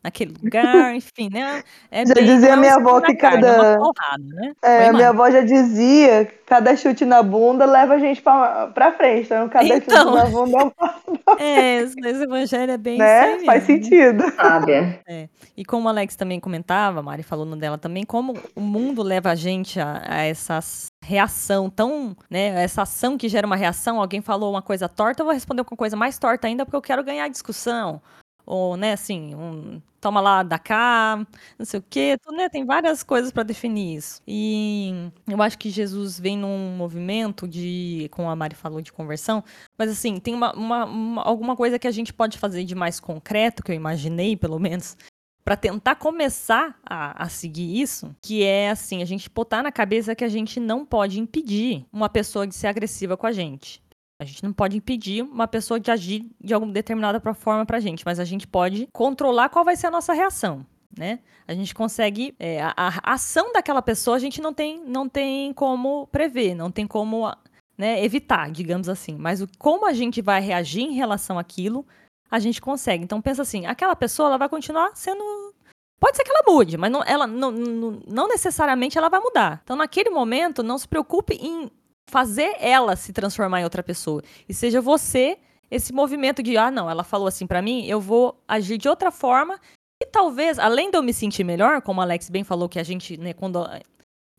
naquele 0.03 0.35
lugar, 0.43 0.95
enfim, 0.95 1.29
né? 1.33 1.63
É 1.91 2.07
já 2.07 2.15
bem, 2.15 2.25
dizia 2.25 2.57
minha 2.57 2.75
avó 2.75 3.01
que 3.01 3.15
cada. 3.15 3.41
Carne, 3.41 3.67
é 3.67 3.77
porrada, 3.77 4.25
né? 4.25 4.53
É, 4.63 4.93
minha 4.93 5.09
avó 5.11 5.31
já 5.31 5.41
dizia 5.43 6.29
cada 6.47 6.75
chute 6.75 7.05
na 7.05 7.23
bunda 7.23 7.67
leva 7.67 7.95
a 7.95 7.99
gente 7.99 8.23
pra, 8.23 8.69
pra 8.69 8.93
frente. 8.93 9.27
Então, 9.27 9.49
cada 9.49 9.67
então, 9.67 10.03
chute 10.03 10.15
na 10.15 10.25
bunda 10.27 10.59
é 10.59 10.65
um 10.65 10.71
passo. 10.71 10.99
É, 11.39 11.83
esse 11.83 12.23
evangelho 12.23 12.73
é 12.73 12.79
bem 12.79 12.97
né? 12.97 13.41
Faz 13.45 13.65
sentido. 13.65 14.25
Sábia. 14.35 14.99
É. 15.07 15.29
E 15.55 15.63
como 15.63 15.87
o 15.87 15.89
Alex 15.89 16.17
também 16.17 16.41
comentava, 16.41 17.01
a 17.01 17.03
Mari 17.03 17.23
falou 17.23 17.45
no 17.45 17.55
dela 17.55 17.77
também, 17.77 18.05
como 18.05 18.35
o 18.57 18.61
mundo 18.63 19.03
leva 19.03 19.31
a 19.31 19.35
gente 19.35 19.79
a, 19.79 20.03
a 20.09 20.23
essas 20.23 20.87
reação 21.05 21.69
tão, 21.69 22.17
né, 22.31 22.63
essa 22.63 22.83
ação 22.83 23.19
que 23.19 23.29
gera 23.29 23.47
uma 23.47 23.57
reação, 23.57 24.01
alguém 24.01 24.23
falou 24.23 24.51
uma 24.51 24.63
coisa 24.63 24.89
torta, 24.89 25.21
eu 25.21 25.27
vou 25.27 25.35
responder 25.35 25.65
com 25.65 25.77
coisa 25.77 25.97
mais 25.97 26.19
torta 26.19 26.47
ainda 26.47 26.65
porque 26.65 26.77
eu 26.77 26.83
quero 26.83 27.05
ganhar 27.05 27.25
a 27.25 27.29
discussão 27.29 28.01
ou, 28.49 28.79
né, 28.79 28.95
assim, 28.95 29.35
um 29.35 29.81
toma 30.01 30.21
lá 30.21 30.43
da 30.43 30.59
cá, 30.59 31.27
não 31.59 31.67
sei 31.67 31.81
o 31.81 31.85
quê, 31.89 32.17
né, 32.33 32.49
tem 32.49 32.65
várias 32.65 33.03
coisas 33.03 33.31
para 33.31 33.43
definir 33.43 33.97
isso. 33.97 34.23
E 34.27 35.11
eu 35.27 35.43
acho 35.43 35.59
que 35.59 35.69
Jesus 35.69 36.19
vem 36.19 36.39
num 36.39 36.75
movimento 36.77 37.47
de, 37.47 38.09
como 38.13 38.31
a 38.31 38.37
Mari 38.37 38.55
falou, 38.55 38.81
de 38.81 38.93
conversão, 38.93 39.45
mas 39.77 39.91
assim, 39.91 40.19
tem 40.19 40.35
uma, 40.35 40.53
uma, 40.55 40.85
uma 40.87 41.23
alguma 41.23 41.57
coisa 41.57 41.79
que 41.79 41.87
a 41.87 41.91
gente 41.91 42.13
pode 42.13 42.39
fazer 42.39 42.65
de 42.65 42.75
mais 42.75 42.99
concreto, 42.99 43.63
que 43.63 43.71
eu 43.71 43.77
imaginei, 43.77 44.35
pelo 44.37 44.59
menos, 44.59 44.97
para 45.45 45.57
tentar 45.57 45.97
começar 45.97 46.79
a, 46.89 47.25
a, 47.25 47.29
seguir 47.29 47.81
isso, 47.81 48.15
que 48.23 48.45
é 48.45 48.71
assim, 48.71 49.03
a 49.03 49.07
gente 49.07 49.29
botar 49.29 49.63
na 49.63 49.73
cabeça 49.73 50.15
que 50.15 50.25
a 50.25 50.29
gente 50.29 50.59
não 50.59 50.87
pode 50.87 51.21
impedir 51.21 51.85
uma 51.93 52.09
pessoa 52.09 52.47
de 52.47 52.55
ser 52.55 52.69
agressiva 52.69 53.17
com 53.17 53.27
a 53.27 53.33
gente. 53.33 53.83
A 54.21 54.25
gente 54.25 54.43
não 54.43 54.53
pode 54.53 54.77
impedir 54.77 55.23
uma 55.23 55.47
pessoa 55.47 55.79
de 55.79 55.91
agir 55.91 56.29
de 56.41 56.53
alguma 56.53 56.73
determinada 56.73 57.21
forma 57.35 57.65
pra 57.65 57.79
gente, 57.79 58.05
mas 58.05 58.19
a 58.19 58.25
gente 58.25 58.49
pode 58.49 58.89
controlar 58.93 59.49
qual 59.49 59.65
vai 59.65 59.77
ser 59.77 59.87
a 59.87 59.93
nossa 59.93 60.13
reação. 60.13 60.67
Né? 60.97 61.21
A 61.47 61.55
gente 61.55 61.73
consegue. 61.73 62.35
É, 62.39 62.61
a, 62.61 62.75
a, 62.77 63.13
ação 63.13 63.53
daquela 63.53 63.81
pessoa 63.81 64.17
a 64.17 64.19
gente 64.19 64.41
não 64.41 64.53
tem, 64.53 64.83
não 64.85 65.09
tem 65.09 65.53
como 65.53 66.09
prever, 66.09 66.55
não 66.55 66.71
tem 66.71 66.85
como 66.87 67.33
né, 67.77 68.05
evitar, 68.05 68.51
digamos 68.51 68.89
assim. 68.89 69.17
Mas 69.17 69.41
o, 69.41 69.47
como 69.57 69.87
a 69.87 69.93
gente 69.93 70.21
vai 70.21 70.41
reagir 70.41 70.83
em 70.83 70.95
relação 70.95 71.39
àquilo, 71.39 71.87
a 72.29 72.41
gente 72.41 72.61
consegue. 72.61 73.05
Então 73.05 73.23
pensa 73.23 73.43
assim, 73.43 73.67
aquela 73.67 73.95
pessoa 73.95 74.31
ela 74.31 74.39
vai 74.39 74.49
continuar 74.49 74.91
sendo. 74.97 75.23
Pode 76.01 76.17
ser 76.17 76.25
que 76.25 76.31
ela 76.31 76.45
mude, 76.47 76.77
mas 76.77 76.91
não, 76.91 77.05
ela, 77.05 77.27
não, 77.27 77.51
não, 77.53 78.03
não 78.07 78.29
necessariamente 78.29 78.99
ela 78.99 79.09
vai 79.09 79.21
mudar. 79.21 79.61
Então, 79.65 79.77
naquele 79.77 80.11
momento, 80.11 80.63
não 80.63 80.79
se 80.79 80.87
preocupe 80.87 81.35
em 81.35 81.71
fazer 82.09 82.57
ela 82.59 82.97
se 82.97 83.13
transformar 83.13 83.61
em 83.61 83.65
outra 83.65 83.83
pessoa. 83.83 84.23
E 84.49 84.55
seja 84.55 84.81
você 84.81 85.39
esse 85.71 85.93
movimento 85.93 86.43
de, 86.43 86.57
ah, 86.57 86.71
não, 86.71 86.89
ela 86.89 87.05
falou 87.05 87.29
assim 87.29 87.47
para 87.47 87.61
mim, 87.61 87.85
eu 87.87 88.01
vou 88.01 88.43
agir 88.49 88.79
de 88.79 88.89
outra 88.89 89.11
forma. 89.11 89.61
E 90.03 90.07
talvez, 90.07 90.59
além 90.59 90.91
de 90.91 90.97
eu 90.97 91.03
me 91.03 91.13
sentir 91.13 91.45
melhor, 91.45 91.83
como 91.83 92.01
Alex 92.01 92.31
bem 92.31 92.43
falou, 92.43 92.69
que 92.69 92.79
a 92.79 92.83
gente, 92.83 93.19
né, 93.19 93.35
quando 93.35 93.59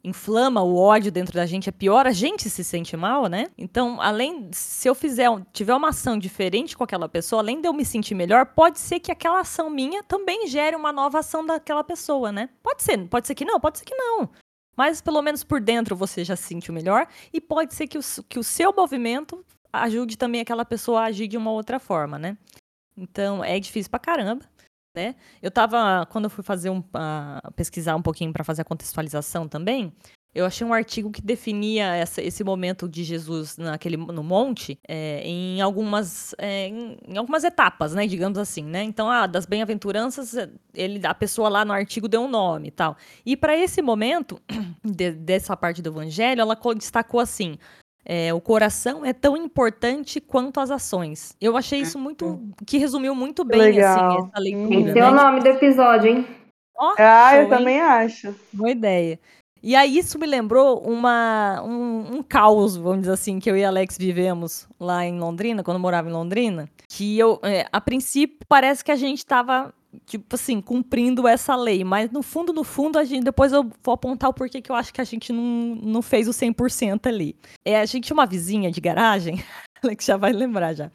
inflama 0.03 0.63
o 0.63 0.77
ódio 0.77 1.11
dentro 1.11 1.35
da 1.35 1.45
gente 1.45 1.69
é 1.69 1.71
pior, 1.71 2.07
a 2.07 2.11
gente 2.11 2.49
se 2.49 2.63
sente 2.63 2.95
mal, 2.95 3.27
né? 3.27 3.47
Então, 3.57 4.01
além, 4.01 4.49
se 4.53 4.88
eu 4.88 4.95
fizer, 4.95 5.29
tiver 5.51 5.75
uma 5.75 5.89
ação 5.89 6.17
diferente 6.17 6.75
com 6.75 6.83
aquela 6.83 7.09
pessoa, 7.09 7.41
além 7.41 7.61
de 7.61 7.67
eu 7.67 7.73
me 7.73 7.83
sentir 7.85 8.15
melhor, 8.15 8.45
pode 8.45 8.79
ser 8.79 8.99
que 9.01 9.11
aquela 9.11 9.41
ação 9.41 9.69
minha 9.69 10.01
também 10.01 10.47
gere 10.47 10.75
uma 10.75 10.93
nova 10.93 11.19
ação 11.19 11.45
daquela 11.45 11.83
pessoa, 11.83 12.31
né? 12.31 12.49
Pode 12.63 12.81
ser, 12.81 12.97
pode 13.07 13.27
ser 13.27 13.35
que 13.35 13.45
não, 13.45 13.59
pode 13.59 13.77
ser 13.77 13.85
que 13.85 13.95
não 13.95 14.29
mas 14.79 15.01
pelo 15.01 15.21
menos 15.21 15.43
por 15.43 15.59
dentro 15.59 15.93
você 15.93 16.24
já 16.24 16.38
se 16.38 16.43
sentiu 16.43 16.74
melhor 16.74 17.05
e 17.33 17.41
pode 17.41 17.74
ser 17.74 17.86
que 17.86 17.98
o, 17.98 18.01
que 18.29 18.39
o 18.39 18.43
seu 18.43 18.74
movimento 18.74 19.45
ajude 19.74 20.17
também 20.17 20.39
aquela 20.39 20.63
pessoa 20.63 21.01
a 21.01 21.05
agir 21.07 21.27
de 21.27 21.36
uma 21.36 21.51
outra 21.51 21.81
forma, 21.81 22.17
né? 22.17 22.38
Então 22.95 23.43
é 23.43 23.59
difícil 23.59 23.89
pra 23.89 24.00
caramba. 24.00 24.45
Né? 24.95 25.15
Eu 25.41 25.51
tava, 25.51 26.05
quando 26.09 26.24
eu 26.24 26.29
fui 26.29 26.45
fazer 26.45 26.69
um, 26.69 26.79
uh, 26.79 27.51
pesquisar 27.57 27.93
um 27.98 28.01
pouquinho 28.01 28.31
para 28.31 28.45
fazer 28.45 28.62
a 28.62 28.65
contextualização 28.65 29.50
também, 29.50 29.93
eu 30.33 30.45
achei 30.45 30.65
um 30.65 30.74
artigo 30.74 31.12
que 31.12 31.21
definia 31.21 31.95
essa, 31.95 32.21
esse 32.21 32.43
momento 32.43 32.88
de 32.88 33.03
Jesus 33.03 33.57
naquele, 33.57 33.98
no 33.98 34.24
monte 34.24 34.79
é, 34.88 35.21
em, 35.24 35.59
algumas, 35.59 36.36
é, 36.38 36.67
em, 36.67 36.98
em, 37.07 37.17
algumas 37.17 37.43
etapas, 37.43 37.95
né? 37.95 38.05
Digamos 38.05 38.38
assim, 38.38 38.63
né? 38.63 38.83
Então, 38.83 39.09
ah, 39.09 39.25
das 39.25 39.48
bem-aventuranças, 39.48 40.36
ele, 40.74 41.05
a 41.05 41.15
pessoa 41.15 41.50
lá 41.50 41.65
no 41.65 41.74
artigo 41.74 42.07
deu 42.07 42.21
um 42.21 42.27
nome 42.27 42.67
e 42.67 42.71
tal. 42.71 42.95
E 43.25 43.36
para 43.36 43.57
esse 43.57 43.81
momento, 43.81 44.39
de, 44.86 45.12
dessa 45.12 45.57
parte 45.57 45.81
do 45.81 45.89
evangelho, 45.89 46.41
ela 46.41 46.57
destacou 46.75 47.19
assim: 47.19 47.57
é, 48.05 48.31
o 48.31 48.39
coração 48.39 49.03
é 49.03 49.13
tão 49.13 49.36
importante 49.36 50.21
quanto 50.21 50.59
as 50.59 50.69
ações. 50.69 51.36
Eu 51.41 51.57
achei 51.57 51.79
isso 51.79 51.98
muito. 51.98 52.39
que 52.67 52.77
resumiu 52.77 53.15
muito 53.15 53.43
bem 53.43 53.59
Legal. 53.59 54.12
assim, 54.12 54.27
essa 54.27 54.39
leitura. 54.39 54.69
Tem 54.69 54.86
que 54.86 54.93
ser 54.93 55.01
né? 55.01 55.09
o 55.09 55.15
nome 55.15 55.39
do 55.39 55.48
episódio, 55.48 56.09
hein? 56.12 56.27
Oh, 56.81 56.93
ah, 56.98 57.31
show, 57.31 57.41
eu 57.41 57.50
também 57.50 57.75
hein? 57.75 57.81
acho. 57.81 58.36
Boa 58.53 58.71
ideia. 58.71 59.19
E 59.61 59.75
aí 59.75 59.97
isso 59.97 60.17
me 60.17 60.25
lembrou 60.25 60.79
uma, 60.79 61.61
um, 61.63 62.17
um 62.17 62.23
caos, 62.23 62.75
vamos 62.77 63.01
dizer 63.01 63.13
assim, 63.13 63.39
que 63.39 63.49
eu 63.49 63.57
e 63.57 63.63
Alex 63.63 63.97
vivemos 63.97 64.67
lá 64.79 65.05
em 65.05 65.19
Londrina, 65.19 65.63
quando 65.63 65.75
eu 65.75 65.81
morava 65.81 66.09
em 66.09 66.13
Londrina, 66.13 66.69
que 66.87 67.17
eu, 67.19 67.39
é, 67.43 67.67
a 67.71 67.81
princípio, 67.81 68.39
parece 68.47 68.83
que 68.83 68.91
a 68.91 68.95
gente 68.95 69.19
estava 69.19 69.73
tipo 70.05 70.35
assim, 70.35 70.61
cumprindo 70.61 71.27
essa 71.27 71.55
lei. 71.55 71.83
Mas 71.83 72.11
no 72.11 72.21
fundo, 72.21 72.53
no 72.53 72.63
fundo, 72.63 72.99
a 72.99 73.03
gente 73.03 73.23
depois 73.23 73.51
eu 73.51 73.69
vou 73.83 73.93
apontar 73.93 74.29
o 74.29 74.33
porquê 74.33 74.61
que 74.61 74.71
eu 74.71 74.75
acho 74.75 74.93
que 74.93 75.01
a 75.01 75.03
gente 75.03 75.33
não, 75.33 75.75
não 75.75 76.01
fez 76.01 76.27
o 76.27 76.31
100% 76.31 77.07
ali. 77.07 77.35
É, 77.65 77.79
a 77.79 77.85
gente 77.85 78.05
tinha 78.05 78.15
uma 78.15 78.25
vizinha 78.25 78.71
de 78.71 78.79
garagem, 78.79 79.43
Alex 79.83 80.05
já 80.05 80.17
vai 80.17 80.31
lembrar 80.31 80.73
já. 80.73 80.91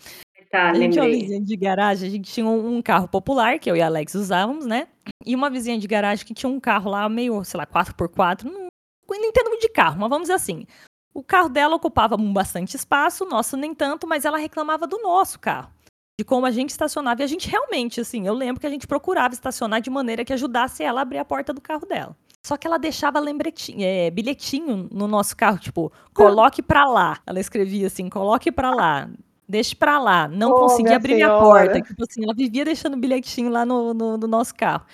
Tá, 0.55 0.71
a 0.71 0.75
gente 0.75 0.93
tinha 0.93 1.05
uma 1.05 1.11
vizinha 1.11 1.41
de 1.41 1.57
garagem, 1.57 2.09
a 2.09 2.11
gente 2.13 2.33
tinha 2.33 2.47
um, 2.47 2.77
um 2.77 2.81
carro 2.81 3.09
popular, 3.09 3.59
que 3.59 3.69
eu 3.69 3.75
e 3.75 3.83
a 3.83 3.87
Alex 3.87 4.15
usávamos, 4.15 4.65
né? 4.65 4.87
E 5.27 5.35
uma 5.35 5.51
vizinha 5.51 5.77
de 5.77 5.89
garagem 5.89 6.25
que 6.25 6.33
tinha 6.33 6.49
um 6.49 6.61
carro 6.61 6.93
lá, 6.93 7.09
meio, 7.09 7.43
sei 7.43 7.59
lá, 7.59 7.67
4x4, 7.67 8.45
não, 8.45 8.69
não 9.09 9.25
entendo 9.25 9.49
muito 9.49 9.63
de 9.63 9.69
carro, 9.69 9.99
mas 9.99 10.09
vamos 10.09 10.29
dizer 10.29 10.35
assim. 10.35 10.65
O 11.13 11.25
carro 11.25 11.49
dela 11.49 11.75
ocupava 11.75 12.17
bastante 12.17 12.77
espaço, 12.77 13.25
o 13.25 13.29
nosso 13.29 13.57
nem 13.57 13.75
tanto, 13.75 14.07
mas 14.07 14.25
ela 14.25 14.39
reclamava 14.39 14.87
do 14.87 14.97
nosso 15.03 15.41
carro. 15.41 15.73
De 16.21 16.25
como 16.25 16.47
a 16.47 16.53
gente 16.53 16.71
estacionava. 16.71 17.21
E 17.21 17.25
a 17.25 17.27
gente 17.27 17.51
realmente, 17.51 18.01
assim, 18.01 18.25
eu 18.25 18.35
lembro 18.35 18.61
que 18.61 18.67
a 18.69 18.71
gente 18.71 18.87
procurava 18.87 19.35
estacionar 19.35 19.81
de 19.81 19.91
maneira 19.91 20.25
que 20.25 20.33
ajudasse 20.33 20.85
ela 20.85 21.01
a 21.01 21.03
abrir 21.03 21.19
a 21.19 21.25
porta 21.25 21.53
do 21.53 21.61
carro 21.61 21.85
dela. 21.85 22.17
Só 22.47 22.57
que 22.57 22.65
ela 22.65 22.79
deixava 22.79 23.19
lembretinho, 23.19 23.81
é, 23.83 24.09
bilhetinho 24.09 24.89
no 24.93 25.09
nosso 25.09 25.37
carro, 25.37 25.59
tipo, 25.59 25.93
coloque 26.15 26.63
pra 26.63 26.85
lá. 26.85 27.19
Ela 27.27 27.41
escrevia 27.41 27.89
assim, 27.89 28.09
coloque 28.09 28.53
pra 28.53 28.71
lá. 28.71 29.11
Deixe 29.49 29.75
pra 29.75 29.99
lá. 29.99 30.27
Não 30.29 30.51
Oh, 30.51 30.61
consegui 30.61 30.85
minha 30.85 30.97
abrir 30.97 31.15
minha 31.15 31.27
senhora. 31.29 31.45
porta. 31.45 31.81
Tipo 31.81 32.03
assim, 32.09 32.25
ela 32.25 32.35
vivia 32.35 32.65
deixando 32.65 32.97
bilhetinho 32.97 33.51
lá 33.51 33.65
no, 33.67 33.93
no, 33.93 34.17
no 34.17 34.27
nosso 34.27 34.55
carro. 34.55 34.85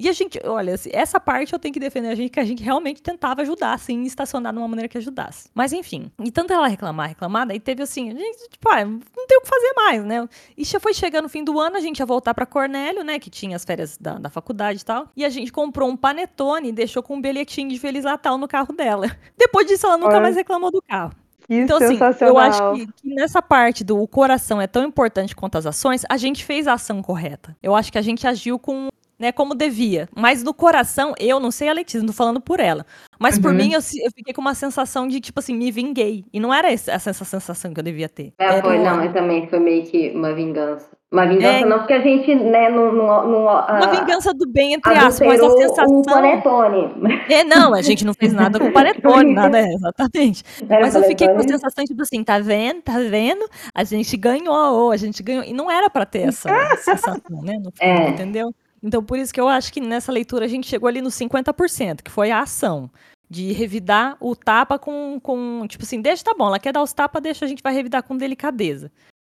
E 0.00 0.08
a 0.08 0.12
gente, 0.12 0.38
olha, 0.44 0.74
assim, 0.74 0.90
essa 0.92 1.18
parte 1.18 1.52
eu 1.52 1.58
tenho 1.58 1.74
que 1.74 1.80
defender 1.80 2.06
a 2.06 2.14
gente, 2.14 2.30
que 2.30 2.38
a 2.38 2.44
gente 2.44 2.62
realmente 2.62 3.02
tentava 3.02 3.42
ajudar, 3.42 3.72
assim, 3.72 4.04
estacionar 4.04 4.52
de 4.52 4.58
uma 4.60 4.68
maneira 4.68 4.88
que 4.88 4.96
ajudasse. 4.96 5.50
Mas 5.52 5.72
enfim, 5.72 6.08
e 6.22 6.30
tanto 6.30 6.52
ela 6.52 6.68
reclamar, 6.68 7.08
reclamar, 7.08 7.44
daí 7.48 7.58
teve 7.58 7.82
assim, 7.82 8.10
a 8.10 8.14
gente, 8.14 8.48
tipo, 8.48 8.68
ah, 8.70 8.84
não 8.84 9.26
tem 9.26 9.38
o 9.38 9.40
que 9.40 9.48
fazer 9.48 9.72
mais, 9.74 10.04
né? 10.04 10.28
E 10.56 10.62
já 10.62 10.78
foi 10.78 10.94
chegando 10.94 11.24
o 11.24 11.28
fim 11.28 11.42
do 11.42 11.58
ano, 11.58 11.76
a 11.76 11.80
gente 11.80 11.98
ia 11.98 12.06
voltar 12.06 12.32
pra 12.32 12.46
Cornélio, 12.46 13.02
né, 13.02 13.18
que 13.18 13.28
tinha 13.28 13.56
as 13.56 13.64
férias 13.64 13.98
da, 13.98 14.18
da 14.20 14.30
faculdade 14.30 14.82
e 14.82 14.84
tal, 14.84 15.08
e 15.16 15.24
a 15.24 15.28
gente 15.28 15.50
comprou 15.50 15.88
um 15.90 15.96
panetone 15.96 16.68
e 16.68 16.72
deixou 16.72 17.02
com 17.02 17.16
um 17.16 17.20
bilhetinho 17.20 17.68
de 17.68 17.76
Feliz 17.80 18.04
Natal 18.04 18.38
no 18.38 18.46
carro 18.46 18.72
dela. 18.72 19.06
Depois 19.36 19.66
disso, 19.66 19.84
ela 19.84 19.98
nunca 19.98 20.20
mais 20.20 20.36
reclamou 20.36 20.70
do 20.70 20.80
carro. 20.80 21.10
Que 21.48 21.54
Então, 21.56 21.78
assim, 21.78 21.98
eu 22.20 22.38
acho 22.38 22.74
que, 22.74 22.86
que 22.92 23.14
nessa 23.14 23.40
parte 23.40 23.82
do 23.82 23.98
o 24.00 24.06
coração 24.06 24.60
é 24.60 24.66
tão 24.66 24.84
importante 24.84 25.34
quanto 25.34 25.56
as 25.56 25.64
ações, 25.64 26.04
a 26.08 26.16
gente 26.18 26.44
fez 26.44 26.68
a 26.68 26.74
ação 26.74 27.02
correta. 27.02 27.56
Eu 27.62 27.74
acho 27.74 27.90
que 27.90 27.96
a 27.98 28.02
gente 28.02 28.26
agiu 28.26 28.58
com, 28.58 28.88
né, 29.18 29.32
como 29.32 29.54
devia. 29.54 30.08
Mas 30.14 30.42
no 30.42 30.54
coração, 30.54 31.12
eu 31.18 31.40
não 31.40 31.50
sei 31.50 31.68
a 31.68 31.72
Letícia, 31.72 32.00
não 32.00 32.06
tô 32.08 32.12
falando 32.12 32.40
por 32.40 32.60
ela. 32.60 32.86
Mas 33.18 33.38
por 33.38 33.50
Uhum. 33.50 33.56
mim, 33.56 33.72
eu, 33.72 33.80
eu 33.80 34.10
fiquei 34.14 34.32
com 34.32 34.40
uma 34.40 34.54
sensação 34.54 35.08
de, 35.08 35.20
tipo 35.20 35.40
assim, 35.40 35.54
me 35.56 35.70
vinguei. 35.72 36.24
E 36.32 36.38
não 36.38 36.54
era 36.54 36.70
essa, 36.72 36.92
essa 36.92 37.12
sensação 37.12 37.72
que 37.74 37.80
eu 37.80 37.84
devia 37.84 38.08
ter. 38.08 38.32
É, 38.38 38.60
foi, 38.62 38.78
o- 38.78 38.84
não, 38.84 38.96
mas 38.98 39.12
também 39.12 39.48
foi 39.48 39.58
meio 39.58 39.82
que 39.84 40.10
uma 40.14 40.32
vingança. 40.32 40.96
Uma 41.10 41.26
vingança 41.26 41.58
É. 41.60 41.64
não, 41.64 41.78
porque 41.78 41.94
a 41.94 42.00
gente, 42.02 42.34
né, 42.34 42.68
não... 42.68 42.90
uma 42.94 43.90
vingança 43.90 44.32
do 44.34 44.46
bem, 44.46 44.74
entre 44.74 44.92
aspas, 44.92 45.26
mas 45.26 45.40
a 45.42 45.50
sensação. 45.50 46.00
o 46.00 46.02
panetone. 46.04 46.94
É, 47.30 47.44
não, 47.44 47.72
a 47.74 47.80
gente 47.82 48.04
não 48.04 48.12
fez 48.14 48.32
nada 48.32 48.58
com 48.58 48.66
o 48.66 48.72
panetone, 48.72 49.32
nada, 49.34 49.58
é, 49.58 49.72
exatamente. 49.72 50.44
Era 50.68 50.82
Mas 50.82 50.94
eu 50.94 51.02
fiquei 51.04 51.26
com 51.28 51.38
a 51.38 51.42
sensação, 51.42 51.84
tipo 51.84 52.02
assim, 52.02 52.22
tá 52.22 52.38
vendo, 52.38 52.82
tá 52.82 52.98
vendo? 52.98 53.48
A 53.74 53.84
gente 53.84 54.16
ganhou, 54.18 54.90
a 54.90 54.96
gente 54.98 55.22
ganhou. 55.22 55.42
E 55.44 55.52
não 55.54 55.70
era 55.70 55.88
pra 55.88 56.04
ter 56.04 56.28
essa 56.28 56.48
sensação, 56.76 57.42
né? 57.42 57.54
No 57.54 57.70
fundo, 57.70 57.72
É. 57.80 58.08
entendeu? 58.10 58.54
Então, 58.82 59.02
por 59.02 59.18
isso 59.18 59.32
que 59.34 59.40
eu 59.40 59.48
acho 59.48 59.72
que 59.72 59.80
nessa 59.80 60.12
leitura 60.12 60.44
a 60.44 60.48
gente 60.48 60.66
chegou 60.68 60.88
ali 60.88 61.00
nos 61.00 61.14
50%, 61.14 62.02
que 62.02 62.10
foi 62.10 62.30
a 62.30 62.40
ação. 62.40 62.90
De 63.30 63.52
revidar 63.52 64.16
o 64.20 64.34
tapa 64.34 64.78
com, 64.78 65.20
com. 65.22 65.66
Tipo 65.68 65.84
assim, 65.84 66.00
deixa, 66.00 66.24
tá 66.24 66.34
bom, 66.34 66.46
ela 66.46 66.58
quer 66.58 66.72
dar 66.72 66.82
os 66.82 66.94
tapas, 66.94 67.22
deixa, 67.22 67.44
a 67.44 67.48
gente 67.48 67.62
vai 67.62 67.74
revidar 67.74 68.02
com 68.02 68.16
delicadeza. 68.16 68.90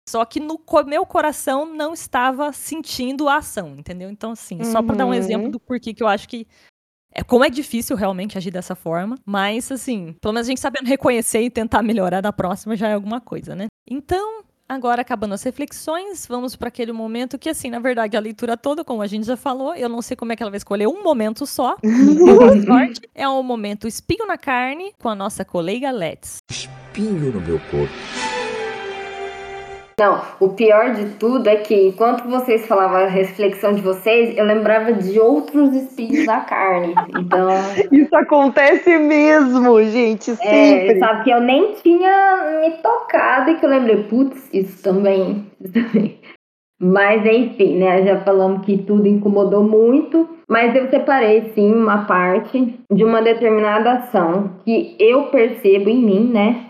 Só 0.07 0.23
que 0.25 0.39
no 0.39 0.59
meu 0.85 1.05
coração 1.05 1.65
não 1.65 1.93
estava 1.93 2.51
sentindo 2.53 3.27
a 3.27 3.37
ação, 3.37 3.75
entendeu? 3.77 4.09
Então, 4.09 4.31
assim, 4.31 4.63
só 4.63 4.81
pra 4.83 4.95
dar 4.95 5.05
um 5.05 5.09
Uhum. 5.09 5.13
exemplo 5.15 5.49
do 5.51 5.59
porquê 5.59 5.93
que 5.93 6.03
eu 6.03 6.07
acho 6.07 6.27
que 6.29 6.47
é, 7.13 7.23
como 7.23 7.43
é 7.43 7.49
difícil 7.49 7.95
realmente 7.95 8.37
agir 8.37 8.51
dessa 8.51 8.75
forma, 8.75 9.17
mas 9.25 9.71
assim, 9.71 10.13
pelo 10.21 10.33
menos 10.33 10.47
a 10.47 10.51
gente 10.51 10.59
sabendo 10.59 10.85
reconhecer 10.87 11.41
e 11.41 11.49
tentar 11.49 11.81
melhorar 11.81 12.21
da 12.21 12.31
próxima 12.31 12.75
já 12.75 12.87
é 12.89 12.93
alguma 12.93 13.19
coisa, 13.19 13.55
né? 13.55 13.65
Então, 13.89 14.43
agora 14.69 15.01
acabando 15.01 15.33
as 15.33 15.41
reflexões, 15.41 16.27
vamos 16.27 16.55
para 16.55 16.67
aquele 16.67 16.91
momento 16.91 17.39
que 17.39 17.49
assim, 17.49 17.71
na 17.71 17.79
verdade, 17.79 18.15
a 18.15 18.19
leitura 18.19 18.55
toda, 18.55 18.85
como 18.85 19.01
a 19.01 19.07
gente 19.07 19.25
já 19.25 19.35
falou, 19.35 19.73
eu 19.73 19.89
não 19.89 20.01
sei 20.01 20.15
como 20.15 20.31
é 20.31 20.35
que 20.35 20.43
ela 20.43 20.51
vai 20.51 20.57
escolher 20.57 20.87
um 20.87 21.01
momento 21.01 21.47
só. 21.47 21.75
Sorte. 22.65 23.01
É 23.15 23.27
o 23.27 23.41
momento 23.41 23.87
espinho 23.87 24.27
na 24.27 24.37
carne 24.37 24.93
com 24.99 25.09
a 25.09 25.15
nossa 25.15 25.43
colega 25.43 25.89
Let's. 25.89 26.37
espinho 26.51 27.33
no 27.33 27.41
meu 27.41 27.59
corpo. 27.71 27.93
Não, 29.99 30.21
o 30.39 30.49
pior 30.49 30.93
de 30.93 31.09
tudo 31.15 31.47
é 31.47 31.57
que 31.57 31.89
enquanto 31.89 32.23
vocês 32.29 32.65
falavam 32.65 32.99
a 32.99 33.07
reflexão 33.07 33.73
de 33.73 33.81
vocês, 33.81 34.37
eu 34.37 34.45
lembrava 34.45 34.93
de 34.93 35.19
outros 35.19 35.75
espinhos 35.75 36.25
na 36.25 36.39
carne. 36.39 36.95
Então, 37.19 37.49
Isso 37.91 38.15
acontece 38.15 38.97
mesmo, 38.97 39.83
gente, 39.83 40.31
é, 40.31 40.35
sempre. 40.35 40.99
sabe 40.99 41.23
que 41.25 41.31
eu 41.31 41.41
nem 41.41 41.73
tinha 41.73 42.61
me 42.61 42.71
tocado 42.77 43.51
e 43.51 43.55
que 43.55 43.65
eu 43.65 43.69
lembrei, 43.69 44.03
putz, 44.03 44.49
isso 44.53 44.81
também, 44.81 45.45
isso 45.59 45.73
também. 45.73 46.17
Mas 46.81 47.25
enfim, 47.25 47.77
né? 47.77 48.05
Já 48.05 48.21
falamos 48.21 48.65
que 48.65 48.77
tudo 48.77 49.05
incomodou 49.05 49.61
muito, 49.61 50.29
mas 50.47 50.73
eu 50.73 50.89
separei 50.89 51.51
sim 51.53 51.73
uma 51.73 52.05
parte 52.05 52.79
de 52.89 53.03
uma 53.03 53.21
determinada 53.21 53.91
ação 53.93 54.51
que 54.63 54.95
eu 54.97 55.23
percebo 55.23 55.89
em 55.89 56.01
mim, 56.01 56.31
né? 56.31 56.68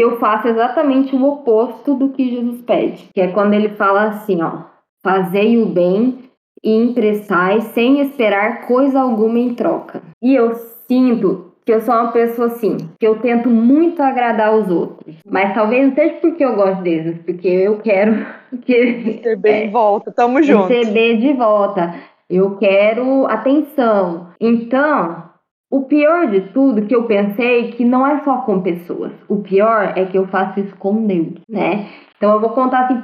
Que 0.00 0.04
eu 0.04 0.16
faço 0.16 0.48
exatamente 0.48 1.14
o 1.14 1.22
oposto 1.22 1.94
do 1.94 2.08
que 2.08 2.30
Jesus 2.30 2.62
pede, 2.62 3.10
que 3.12 3.20
é 3.20 3.28
quando 3.28 3.52
ele 3.52 3.68
fala 3.68 4.04
assim, 4.04 4.40
ó, 4.40 4.62
fazei 5.04 5.62
o 5.62 5.66
bem 5.66 6.20
e 6.64 6.74
emprestai 6.74 7.60
sem 7.60 8.00
esperar 8.00 8.66
coisa 8.66 8.98
alguma 8.98 9.38
em 9.38 9.52
troca. 9.52 10.00
E 10.22 10.34
eu 10.34 10.54
sinto 10.88 11.52
que 11.66 11.74
eu 11.74 11.82
sou 11.82 11.92
uma 11.92 12.12
pessoa 12.12 12.46
assim, 12.48 12.78
que 12.98 13.06
eu 13.06 13.18
tento 13.18 13.50
muito 13.50 14.02
agradar 14.02 14.56
os 14.56 14.70
outros, 14.70 15.16
mas 15.26 15.52
talvez 15.52 15.88
não 15.88 15.94
seja 15.94 16.14
porque 16.14 16.42
eu 16.46 16.54
gosto 16.54 16.80
deles, 16.80 17.18
porque 17.22 17.48
eu 17.48 17.76
quero 17.80 18.24
que 18.64 19.20
Ser 19.22 19.36
bem 19.36 19.66
em 19.66 19.70
volta, 19.70 20.10
tamo 20.10 20.42
junto. 20.42 20.66
receber 20.68 21.18
de 21.18 21.34
volta. 21.34 21.94
Eu 22.30 22.56
quero 22.56 23.26
atenção. 23.26 24.28
Então, 24.40 25.29
o 25.70 25.84
pior 25.84 26.28
de 26.28 26.40
tudo 26.52 26.86
que 26.86 26.94
eu 26.94 27.04
pensei 27.04 27.70
que 27.72 27.84
não 27.84 28.04
é 28.06 28.22
só 28.24 28.38
com 28.38 28.60
pessoas. 28.60 29.12
O 29.28 29.36
pior 29.36 29.92
é 29.96 30.04
que 30.04 30.18
eu 30.18 30.26
faço 30.26 30.58
isso 30.58 30.74
com 30.76 31.06
Deus, 31.06 31.40
né? 31.48 31.86
Então 32.16 32.32
eu 32.32 32.40
vou 32.40 32.50
contar 32.50 32.86
assim 32.86 33.00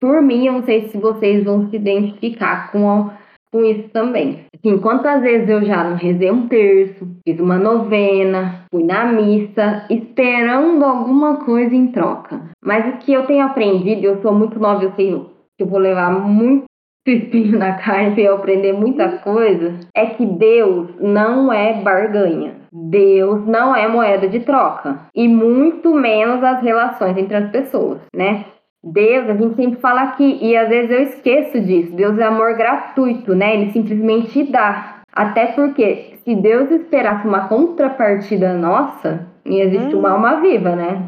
por 0.00 0.22
mim, 0.22 0.46
eu 0.46 0.54
não 0.54 0.62
sei 0.64 0.88
se 0.88 0.98
vocês 0.98 1.44
vão 1.44 1.68
se 1.68 1.76
identificar 1.76 2.70
com, 2.70 3.10
com 3.50 3.64
isso 3.64 3.88
também. 3.90 4.44
Assim, 4.54 4.78
quantas 4.78 5.22
vezes 5.22 5.48
eu 5.48 5.64
já 5.64 5.84
não 5.84 5.96
rezei 5.96 6.30
um 6.30 6.48
terço, 6.48 7.06
fiz 7.26 7.40
uma 7.40 7.58
novena, 7.58 8.66
fui 8.70 8.84
na 8.84 9.04
missa, 9.12 9.86
esperando 9.90 10.84
alguma 10.84 11.44
coisa 11.44 11.74
em 11.74 11.88
troca. 11.88 12.42
Mas 12.62 12.94
o 12.94 12.98
que 12.98 13.12
eu 13.12 13.26
tenho 13.26 13.44
aprendido, 13.44 14.04
eu 14.04 14.20
sou 14.20 14.34
muito 14.34 14.58
nova, 14.58 14.84
eu 14.84 14.92
sei 14.92 15.12
que 15.56 15.62
eu 15.62 15.66
vou 15.66 15.78
levar 15.78 16.10
muito 16.10 16.66
espinho 17.10 17.58
na 17.58 17.74
carne 17.74 18.14
para 18.14 18.22
eu 18.22 18.34
aprender 18.34 18.72
muita 18.72 19.08
coisa, 19.18 19.74
é 19.94 20.06
que 20.06 20.24
Deus 20.24 20.88
não 21.00 21.52
é 21.52 21.74
barganha. 21.82 22.54
Deus 22.72 23.46
não 23.46 23.74
é 23.74 23.88
moeda 23.88 24.28
de 24.28 24.40
troca. 24.40 25.00
E 25.14 25.26
muito 25.26 25.94
menos 25.94 26.42
as 26.42 26.60
relações 26.62 27.16
entre 27.16 27.36
as 27.36 27.50
pessoas, 27.50 27.98
né? 28.14 28.44
Deus, 28.84 29.28
a 29.28 29.34
gente 29.34 29.56
sempre 29.56 29.80
fala 29.80 30.02
aqui, 30.02 30.38
e 30.40 30.56
às 30.56 30.68
vezes 30.68 30.90
eu 30.90 31.02
esqueço 31.02 31.60
disso. 31.60 31.92
Deus 31.92 32.18
é 32.18 32.24
amor 32.24 32.54
gratuito, 32.56 33.34
né? 33.34 33.54
Ele 33.54 33.72
simplesmente 33.72 34.44
dá. 34.44 35.00
Até 35.12 35.46
porque, 35.46 36.18
se 36.24 36.34
Deus 36.36 36.70
esperasse 36.70 37.26
uma 37.26 37.48
contrapartida 37.48 38.52
nossa, 38.52 39.26
ia 39.44 39.64
existir 39.64 39.94
uma 39.94 40.10
alma 40.10 40.40
viva, 40.40 40.76
né? 40.76 41.02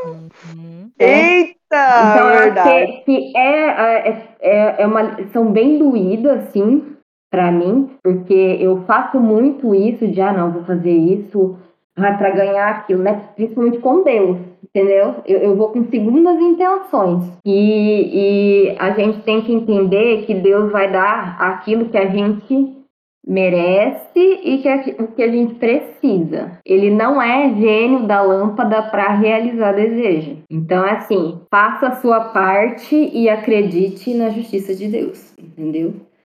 Uhum. 0.04 0.90
Eita, 0.98 1.51
Então, 1.74 2.28
eu 2.28 2.52
acho 2.52 2.62
que, 2.62 3.04
que 3.04 3.36
é, 3.36 4.08
é, 4.08 4.26
é, 4.40 4.82
é 4.82 4.86
uma 4.86 5.02
lição 5.02 5.50
bem 5.50 5.78
doída, 5.78 6.34
assim, 6.34 6.96
pra 7.30 7.50
mim, 7.50 7.90
porque 8.02 8.58
eu 8.60 8.82
faço 8.86 9.18
muito 9.18 9.74
isso 9.74 10.06
de, 10.06 10.20
ah, 10.20 10.32
não, 10.32 10.52
vou 10.52 10.64
fazer 10.64 10.92
isso 10.92 11.56
ah, 11.96 12.12
pra 12.12 12.30
ganhar 12.30 12.68
aquilo, 12.68 13.02
né? 13.02 13.22
Principalmente 13.34 13.78
com 13.78 14.02
Deus, 14.02 14.38
entendeu? 14.62 15.16
Eu, 15.26 15.38
eu 15.38 15.56
vou 15.56 15.70
com 15.70 15.84
segundas 15.84 16.38
intenções. 16.38 17.24
E, 17.44 18.70
e 18.72 18.76
a 18.78 18.90
gente 18.90 19.20
tem 19.20 19.40
que 19.40 19.52
entender 19.52 20.26
que 20.26 20.34
Deus 20.34 20.70
vai 20.70 20.90
dar 20.92 21.36
aquilo 21.40 21.88
que 21.88 21.96
a 21.96 22.06
gente 22.06 22.81
merece 23.26 24.18
e 24.18 24.58
que 24.58 24.68
a, 24.68 24.76
o 24.98 25.08
que 25.08 25.22
a 25.22 25.30
gente 25.30 25.54
precisa. 25.54 26.58
Ele 26.66 26.90
não 26.90 27.20
é 27.22 27.54
gênio 27.54 28.06
da 28.06 28.20
lâmpada 28.20 28.82
para 28.82 29.14
realizar 29.14 29.72
desejo. 29.72 30.38
Então, 30.50 30.84
é 30.84 30.92
assim, 30.92 31.40
faça 31.50 31.88
a 31.88 31.96
sua 31.96 32.20
parte 32.30 32.94
e 32.94 33.28
acredite 33.28 34.12
na 34.14 34.30
justiça 34.30 34.74
de 34.74 34.88
Deus, 34.88 35.32
entendeu? 35.38 35.94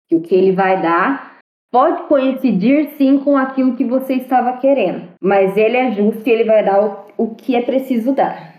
Que 0.07 0.15
o 0.15 0.21
que 0.21 0.35
ele 0.35 0.51
vai 0.51 0.81
dar 0.81 1.35
pode 1.71 2.03
coincidir 2.03 2.91
sim 2.97 3.19
com 3.19 3.35
aquilo 3.35 3.75
que 3.75 3.83
você 3.83 4.13
estava 4.13 4.57
querendo, 4.57 5.09
mas 5.21 5.57
ele 5.57 5.75
é 5.75 5.91
justo 5.91 6.25
e 6.25 6.31
ele 6.31 6.45
vai 6.45 6.63
dar 6.63 6.81
o, 6.81 7.05
o 7.17 7.35
que 7.35 7.55
é 7.55 7.61
preciso 7.61 8.13
dar. 8.13 8.55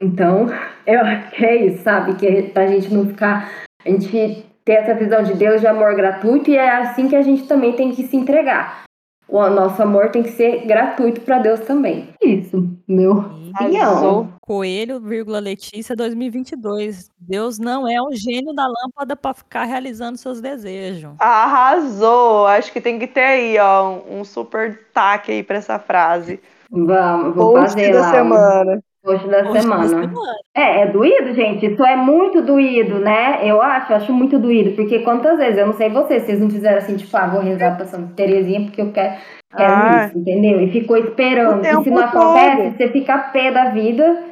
Então, 0.00 0.46
eu 0.86 1.00
acho 1.00 1.30
que 1.30 1.44
é 1.44 1.66
isso, 1.66 1.82
sabe? 1.82 2.14
Que 2.16 2.26
é 2.26 2.42
pra 2.42 2.66
gente 2.66 2.92
não 2.92 3.06
ficar. 3.06 3.50
A 3.84 3.88
gente 3.88 4.44
ter 4.70 4.74
essa 4.74 4.94
visão 4.94 5.22
de 5.24 5.34
Deus 5.34 5.60
de 5.60 5.66
amor 5.66 5.96
gratuito 5.96 6.48
e 6.48 6.56
é 6.56 6.70
assim 6.70 7.08
que 7.08 7.16
a 7.16 7.22
gente 7.22 7.42
também 7.48 7.72
tem 7.72 7.90
que 7.90 8.06
se 8.06 8.16
entregar. 8.16 8.84
o 9.28 9.48
nosso 9.48 9.82
amor 9.82 10.10
tem 10.10 10.22
que 10.22 10.30
ser 10.30 10.64
gratuito 10.66 11.20
para 11.22 11.38
Deus 11.38 11.60
também. 11.60 12.08
Isso, 12.22 12.68
meu 12.86 13.24
opinião. 13.52 14.32
Coelho, 14.40 15.00
vírgula 15.00 15.40
Letícia 15.40 15.96
2022. 15.96 17.10
Deus 17.18 17.58
não 17.58 17.86
é 17.88 18.00
o 18.00 18.12
gênio 18.12 18.52
da 18.54 18.64
lâmpada 18.66 19.16
para 19.16 19.34
ficar 19.34 19.64
realizando 19.64 20.18
seus 20.18 20.40
desejos. 20.40 21.12
Arrasou! 21.18 22.46
Acho 22.46 22.72
que 22.72 22.80
tem 22.80 22.98
que 22.98 23.08
ter 23.08 23.20
aí, 23.24 23.58
ó, 23.58 23.98
um 24.08 24.24
super 24.24 24.70
destaque 24.70 25.32
aí 25.32 25.42
para 25.42 25.56
essa 25.56 25.78
frase. 25.80 26.40
Vamos, 26.70 27.34
vou 27.34 27.54
Post 27.54 27.70
fazer 27.74 27.92
da 27.92 28.00
lá. 28.00 28.08
um 28.08 28.12
semana. 28.12 28.84
Post 29.02 29.26
da 29.28 29.38
Post 29.44 29.54
da 29.54 29.60
semana. 29.62 29.88
semana. 29.88 30.12
É, 30.54 30.82
é 30.82 30.86
doído, 30.86 31.32
gente. 31.34 31.66
Isso 31.66 31.84
é 31.84 31.96
muito 31.96 32.42
doído, 32.42 32.98
né? 32.98 33.40
Eu 33.42 33.62
acho, 33.62 33.94
acho 33.94 34.12
muito 34.12 34.38
doído. 34.38 34.72
Porque 34.76 34.98
quantas 35.00 35.38
vezes, 35.38 35.58
eu 35.58 35.66
não 35.66 35.72
sei 35.74 35.88
vocês, 35.88 36.22
vocês 36.24 36.38
não 36.40 36.50
fizeram 36.50 36.78
assim, 36.78 36.96
tipo, 36.96 37.16
ah, 37.16 37.26
vou 37.26 37.40
rezar 37.40 37.76
pra 37.76 37.86
Santa 37.86 38.12
Terezinha 38.14 38.62
porque 38.62 38.82
eu 38.82 38.92
quero, 38.92 39.14
quero 39.56 39.72
Ah. 39.72 40.06
isso, 40.06 40.18
entendeu? 40.18 40.60
E 40.60 40.70
ficou 40.70 40.96
esperando. 40.96 41.60
E 41.60 41.62
tempo 41.68 41.82
se 41.84 41.90
não 41.90 42.02
acontece, 42.04 42.56
todo. 42.62 42.76
você 42.76 42.88
fica 42.88 43.18
pé 43.18 43.50
da 43.50 43.70
vida, 43.70 44.22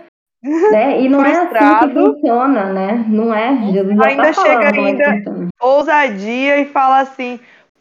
né? 0.71 1.01
E 1.01 1.09
não 1.09 1.25
é 1.25 1.31
assim 1.33 1.41
que 1.41 1.47
Frustrado. 1.59 1.93
funciona, 2.15 2.65
né? 2.73 3.05
Não 3.09 3.33
é. 3.35 3.57
Jesus 3.73 3.97
já 3.97 4.05
Ainda 4.07 4.23
tá 4.25 4.33
falando 4.35 4.49
chega 4.51 4.75
como 4.75 4.87
é 4.87 4.91
ainda- 4.91 5.49
ousadia 5.63 6.59
e 6.61 6.65
fala 6.67 7.01
assim: 7.01 7.41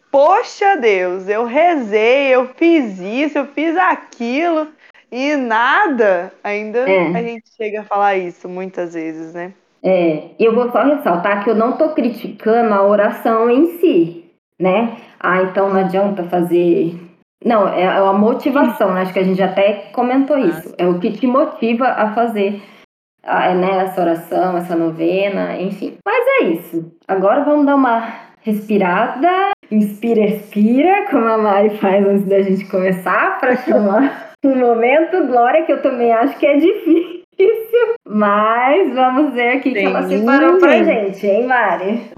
Poxa 0.09 0.77
Deus, 0.77 1.27
eu 1.27 1.43
rezei, 1.43 2.33
eu 2.33 2.47
fiz 2.55 2.97
isso, 2.99 3.37
eu 3.37 3.45
fiz 3.45 3.75
aquilo 3.77 4.67
e 5.11 5.35
nada. 5.35 6.31
Ainda 6.43 6.79
É. 6.79 7.07
a 7.07 7.21
gente 7.21 7.43
chega 7.55 7.81
a 7.81 7.85
falar 7.85 8.15
isso 8.15 8.47
muitas 8.47 8.93
vezes, 8.93 9.33
né? 9.33 9.53
É, 9.83 10.31
e 10.39 10.43
eu 10.43 10.53
vou 10.53 10.71
só 10.71 10.83
ressaltar 10.83 11.43
que 11.43 11.49
eu 11.49 11.55
não 11.55 11.73
tô 11.73 11.89
criticando 11.89 12.73
a 12.73 12.83
oração 12.83 13.49
em 13.49 13.77
si, 13.79 14.25
né? 14.59 14.97
Ah, 15.19 15.43
então 15.43 15.69
não 15.69 15.79
adianta 15.79 16.23
fazer. 16.23 16.99
Não, 17.45 17.67
é 17.67 17.87
a 17.87 18.11
motivação, 18.13 18.93
né? 18.93 19.01
Acho 19.01 19.13
que 19.13 19.19
a 19.19 19.23
gente 19.23 19.41
até 19.41 19.89
comentou 19.93 20.37
isso. 20.37 20.73
É 20.77 20.87
o 20.87 20.99
que 20.99 21.11
te 21.11 21.27
motiva 21.27 21.87
a 21.87 22.13
fazer 22.13 22.61
ah, 23.23 23.53
né, 23.53 23.83
essa 23.83 24.01
oração, 24.01 24.57
essa 24.57 24.75
novena, 24.75 25.61
enfim. 25.61 25.97
Mas 26.05 26.25
é 26.39 26.43
isso. 26.45 26.91
Agora 27.07 27.43
vamos 27.43 27.65
dar 27.65 27.75
uma 27.75 28.13
respirada. 28.41 29.51
Inspira, 29.69 30.21
expira, 30.21 31.07
como 31.09 31.25
a 31.27 31.37
Mari 31.37 31.77
faz 31.77 32.05
antes 32.07 32.25
da 32.25 32.41
gente 32.41 32.65
começar, 32.69 33.37
para 33.39 33.57
chamar 33.57 34.26
um 34.45 34.55
momento 34.55 35.25
glória, 35.25 35.63
que 35.65 35.71
eu 35.71 35.81
também 35.81 36.11
acho 36.13 36.37
que 36.37 36.45
é 36.45 36.57
difícil. 36.57 37.17
Mas 38.07 38.93
vamos 38.93 39.33
ver 39.33 39.57
aqui 39.57 39.71
que 39.71 39.79
ela 39.79 40.03
Sim. 40.03 40.19
separou 40.19 40.59
pra 40.59 40.83
gente, 40.83 41.25
hein, 41.25 41.45
Mari? 41.47 42.11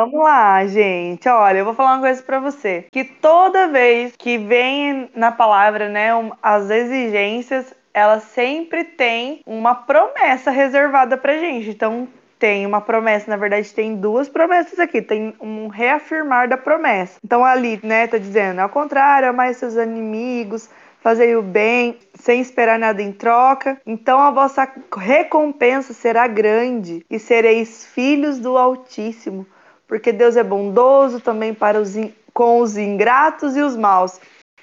Vamos 0.00 0.20
lá, 0.22 0.64
gente. 0.66 1.28
Olha, 1.28 1.58
eu 1.58 1.64
vou 1.64 1.74
falar 1.74 1.94
uma 1.94 2.00
coisa 2.00 2.22
pra 2.22 2.38
você. 2.38 2.84
Que 2.92 3.02
toda 3.04 3.66
vez 3.68 4.14
que 4.16 4.38
vem 4.38 5.10
na 5.14 5.32
palavra, 5.32 5.88
né, 5.88 6.14
um- 6.14 6.30
as 6.40 6.70
exigências, 6.70 7.74
ela 7.92 8.20
sempre 8.20 8.84
tem 8.84 9.40
uma 9.44 9.74
promessa 9.74 10.52
reservada 10.52 11.16
pra 11.16 11.38
gente. 11.38 11.70
Então, 11.70 12.06
tem 12.38 12.66
uma 12.66 12.80
promessa, 12.80 13.30
na 13.30 13.36
verdade, 13.36 13.72
tem 13.72 13.96
duas 13.96 14.28
promessas 14.28 14.78
aqui. 14.78 15.02
Tem 15.02 15.34
um 15.40 15.68
reafirmar 15.68 16.48
da 16.48 16.56
promessa. 16.56 17.18
Então, 17.24 17.44
ali, 17.44 17.80
né, 17.82 18.06
tá 18.06 18.18
dizendo, 18.18 18.60
ao 18.60 18.68
contrário, 18.68 19.28
amai 19.28 19.54
seus 19.54 19.74
inimigos, 19.74 20.68
fazei 21.00 21.36
o 21.36 21.42
bem, 21.42 21.98
sem 22.14 22.40
esperar 22.40 22.78
nada 22.78 23.02
em 23.02 23.12
troca. 23.12 23.80
Então, 23.86 24.20
a 24.20 24.30
vossa 24.30 24.68
recompensa 24.96 25.92
será 25.92 26.26
grande 26.26 27.04
e 27.10 27.18
sereis 27.18 27.86
filhos 27.86 28.38
do 28.38 28.56
Altíssimo 28.56 29.46
porque 29.88 30.12
Deus 30.12 30.36
é 30.36 30.44
bondoso 30.44 31.18
também 31.18 31.54
para 31.54 31.80
os 31.80 31.96
com 32.32 32.60
os 32.60 32.76
ingratos 32.76 33.56
e 33.56 33.62
os 33.62 33.74
maus. 33.74 34.20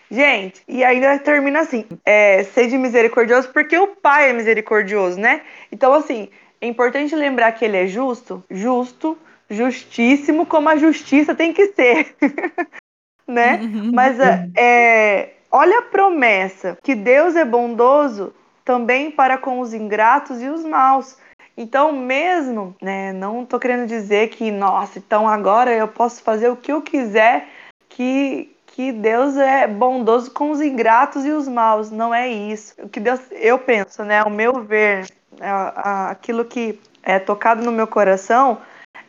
Gente, 0.10 0.64
e 0.68 0.84
ainda 0.84 1.18
termina 1.20 1.62
assim: 1.62 1.84
é, 2.06 2.44
sede 2.44 2.78
misericordioso, 2.78 3.50
porque 3.50 3.78
o 3.78 3.88
Pai 3.88 4.30
é 4.30 4.34
misericordioso, 4.34 5.20
né? 5.20 5.42
Então, 5.72 5.92
assim, 5.94 6.30
é 6.62 6.68
importante 6.68 7.16
lembrar 7.16 7.52
que 7.54 7.66
ele 7.66 7.78
é 7.78 7.88
justo, 7.88 8.44
justo, 8.50 9.18
justíssimo, 9.50 10.46
como 10.46 10.70
a 10.70 10.78
justiça 10.78 11.36
tem 11.36 11.54
que 11.54 11.68
ser, 11.68 12.16
né? 13.28 13.60
Mas 13.94 14.20
é, 14.20 14.50
é, 14.58 15.34
olha 15.52 15.80
a 15.80 15.84
promessa: 15.84 16.78
que 16.84 16.96
Deus 16.96 17.36
é 17.36 17.46
bondoso 17.46 18.34
também 18.64 19.12
para 19.12 19.38
com 19.38 19.60
os 19.60 19.74
ingratos 19.74 20.42
e 20.42 20.48
os 20.48 20.64
maus. 20.64 21.18
Então, 21.58 21.94
mesmo, 21.94 22.76
né, 22.82 23.14
não 23.14 23.46
tô 23.46 23.58
querendo 23.58 23.88
dizer 23.88 24.30
que, 24.30 24.52
nossa, 24.52 25.00
então 25.00 25.28
agora 25.28 25.74
eu 25.74 25.88
posso 25.88 26.22
fazer 26.22 26.50
o 26.50 26.58
que 26.58 26.72
eu 26.72 26.82
quiser, 26.82 27.48
que, 27.88 28.54
que 28.68 28.92
Deus 28.92 29.38
é 29.38 29.66
bondoso 29.66 30.32
com 30.32 30.52
os 30.52 30.60
ingratos 30.60 31.24
e 31.26 31.32
os 31.32 31.48
maus. 31.48 31.90
Não 31.92 32.14
é 32.14 32.28
isso. 32.28 32.74
O 32.78 32.90
que 32.90 33.00
Deus, 33.00 33.22
eu 33.32 33.58
penso, 33.58 34.04
né, 34.04 34.22
o 34.24 34.30
meu 34.30 34.66
ver, 34.66 35.08
a- 35.42 35.74
a- 35.76 36.10
aquilo 36.12 36.46
que 36.46 36.80
é 37.04 37.20
tocado 37.20 37.64
no 37.64 37.72
meu 37.72 37.88
coração, 37.88 38.60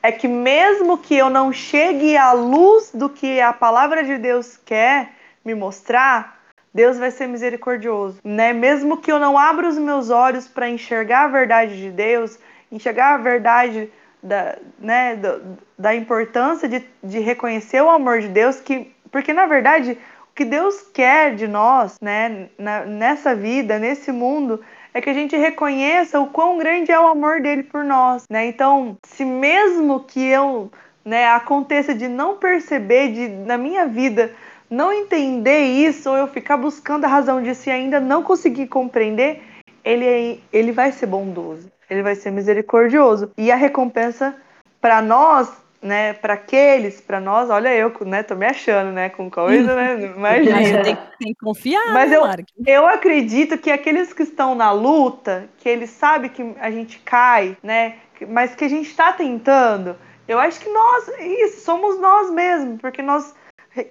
é 0.03 0.12
que 0.12 0.29
mesmo 0.29 0.99
que 0.99 1.17
eu 1.17 1.29
não 1.31 1.53
chegue 1.53 2.17
à 2.17 2.33
luz 2.33 2.91
do 2.93 3.09
que 3.09 3.41
a 3.41 3.53
palavra 3.53 4.05
de 4.05 4.19
Deus 4.19 4.57
quer 4.65 5.11
me 5.45 5.55
mostrar, 5.55 6.37
Deus 6.73 6.99
vai 6.99 7.11
ser 7.11 7.27
misericordioso, 7.27 8.19
né? 8.23 8.53
Mesmo 8.53 8.99
que 8.99 9.11
eu 9.11 9.19
não 9.19 9.39
abra 9.39 9.67
os 9.67 9.79
meus 9.79 10.11
olhos 10.11 10.47
para 10.47 10.69
enxergar 10.69 11.25
a 11.25 11.29
verdade 11.29 11.77
de 11.77 11.91
Deus, 11.91 12.39
enxergar 12.71 13.15
a 13.15 13.19
verdade 13.19 13.91
da, 14.23 14.57
né, 14.79 15.17
do- 15.17 15.59
da 15.79 15.95
importância 15.95 16.69
de, 16.69 16.85
de 17.03 17.19
reconhecer 17.21 17.81
o 17.81 17.89
amor 17.89 18.21
de 18.21 18.29
Deus, 18.29 18.61
que 18.61 18.93
porque 19.11 19.33
na 19.33 19.47
verdade 19.47 19.97
o 20.31 20.35
que 20.35 20.45
Deus 20.45 20.83
quer 20.93 21.35
de 21.35 21.47
nós, 21.49 21.97
né, 22.03 22.49
na- 22.59 22.85
nessa 22.85 23.35
vida, 23.35 23.79
nesse 23.79 24.12
mundo, 24.12 24.61
é 24.97 25.01
que 25.03 25.11
a 25.11 25.13
gente 25.13 25.37
reconheça 25.37 26.19
o 26.19 26.29
quão 26.29 26.57
grande 26.57 26.91
é 26.91 26.99
o 26.99 27.07
amor 27.07 27.43
dele 27.43 27.63
por 27.63 27.85
nós, 27.85 28.25
né? 28.31 28.47
Então, 28.47 28.97
se 29.05 29.27
mesmo 29.27 30.01
que 30.01 30.25
eu, 30.25 30.71
né, 31.05 31.29
aconteça 31.29 31.95
de 31.95 32.09
não 32.09 32.39
perceber 32.39 33.13
de 33.13 33.29
na 33.29 33.59
minha 33.59 33.87
vida 33.87 34.35
não 34.71 34.91
entender 34.91 35.65
isso 35.65 36.09
ou 36.09 36.17
eu 36.17 36.27
ficar 36.27 36.57
buscando 36.57 37.05
a 37.05 37.09
razão 37.09 37.43
disso 37.43 37.69
e 37.69 37.73
ainda 37.73 38.01
não 38.01 38.23
conseguir 38.23 38.69
compreender, 38.69 39.43
ele, 39.85 40.43
ele 40.51 40.73
vai 40.73 40.91
ser 40.91 41.07
bondoso, 41.07 41.71
ele 41.91 42.03
vai 42.03 42.15
ser 42.15 42.31
misericordioso. 42.31 43.31
E 43.37 43.53
a 43.53 43.57
recompensa 43.57 44.35
para 44.81 45.03
nós, 45.03 45.53
né, 45.87 46.12
para 46.12 46.35
aqueles, 46.35 47.01
para 47.01 47.20
nós, 47.20 47.49
olha 47.49 47.75
eu, 47.75 47.92
né, 48.05 48.22
tô 48.22 48.35
me 48.35 48.46
achando, 48.46 48.92
né, 48.92 49.09
com 49.09 49.31
coisa, 49.31 49.75
né, 49.75 50.07
imagina. 50.14 50.83
tem, 50.83 50.99
tem 51.18 51.29
que 51.29 51.40
confiar, 51.40 51.94
Mas 51.94 52.11
né, 52.11 52.16
eu-? 52.16 52.25
Eu 52.66 52.87
acredito 52.87 53.57
que 53.57 53.70
aqueles 53.70 54.12
que 54.12 54.25
estão 54.25 54.55
na 54.55 54.72
luta, 54.72 55.49
que 55.59 55.68
eles 55.68 55.90
sabem 55.90 56.31
que 56.31 56.55
a 56.61 56.70
gente 56.70 56.99
cai, 56.99 57.57
né? 57.62 57.96
Mas 58.29 58.55
que 58.55 58.64
a 58.64 58.68
gente 58.68 58.88
está 58.88 59.12
tentando, 59.12 59.96
eu 60.27 60.38
acho 60.38 60.59
que 60.59 60.68
nós, 60.68 61.09
isso, 61.20 61.61
somos 61.61 62.01
nós 62.01 62.31
mesmos, 62.31 62.81
porque 62.81 63.03
nós 63.03 63.35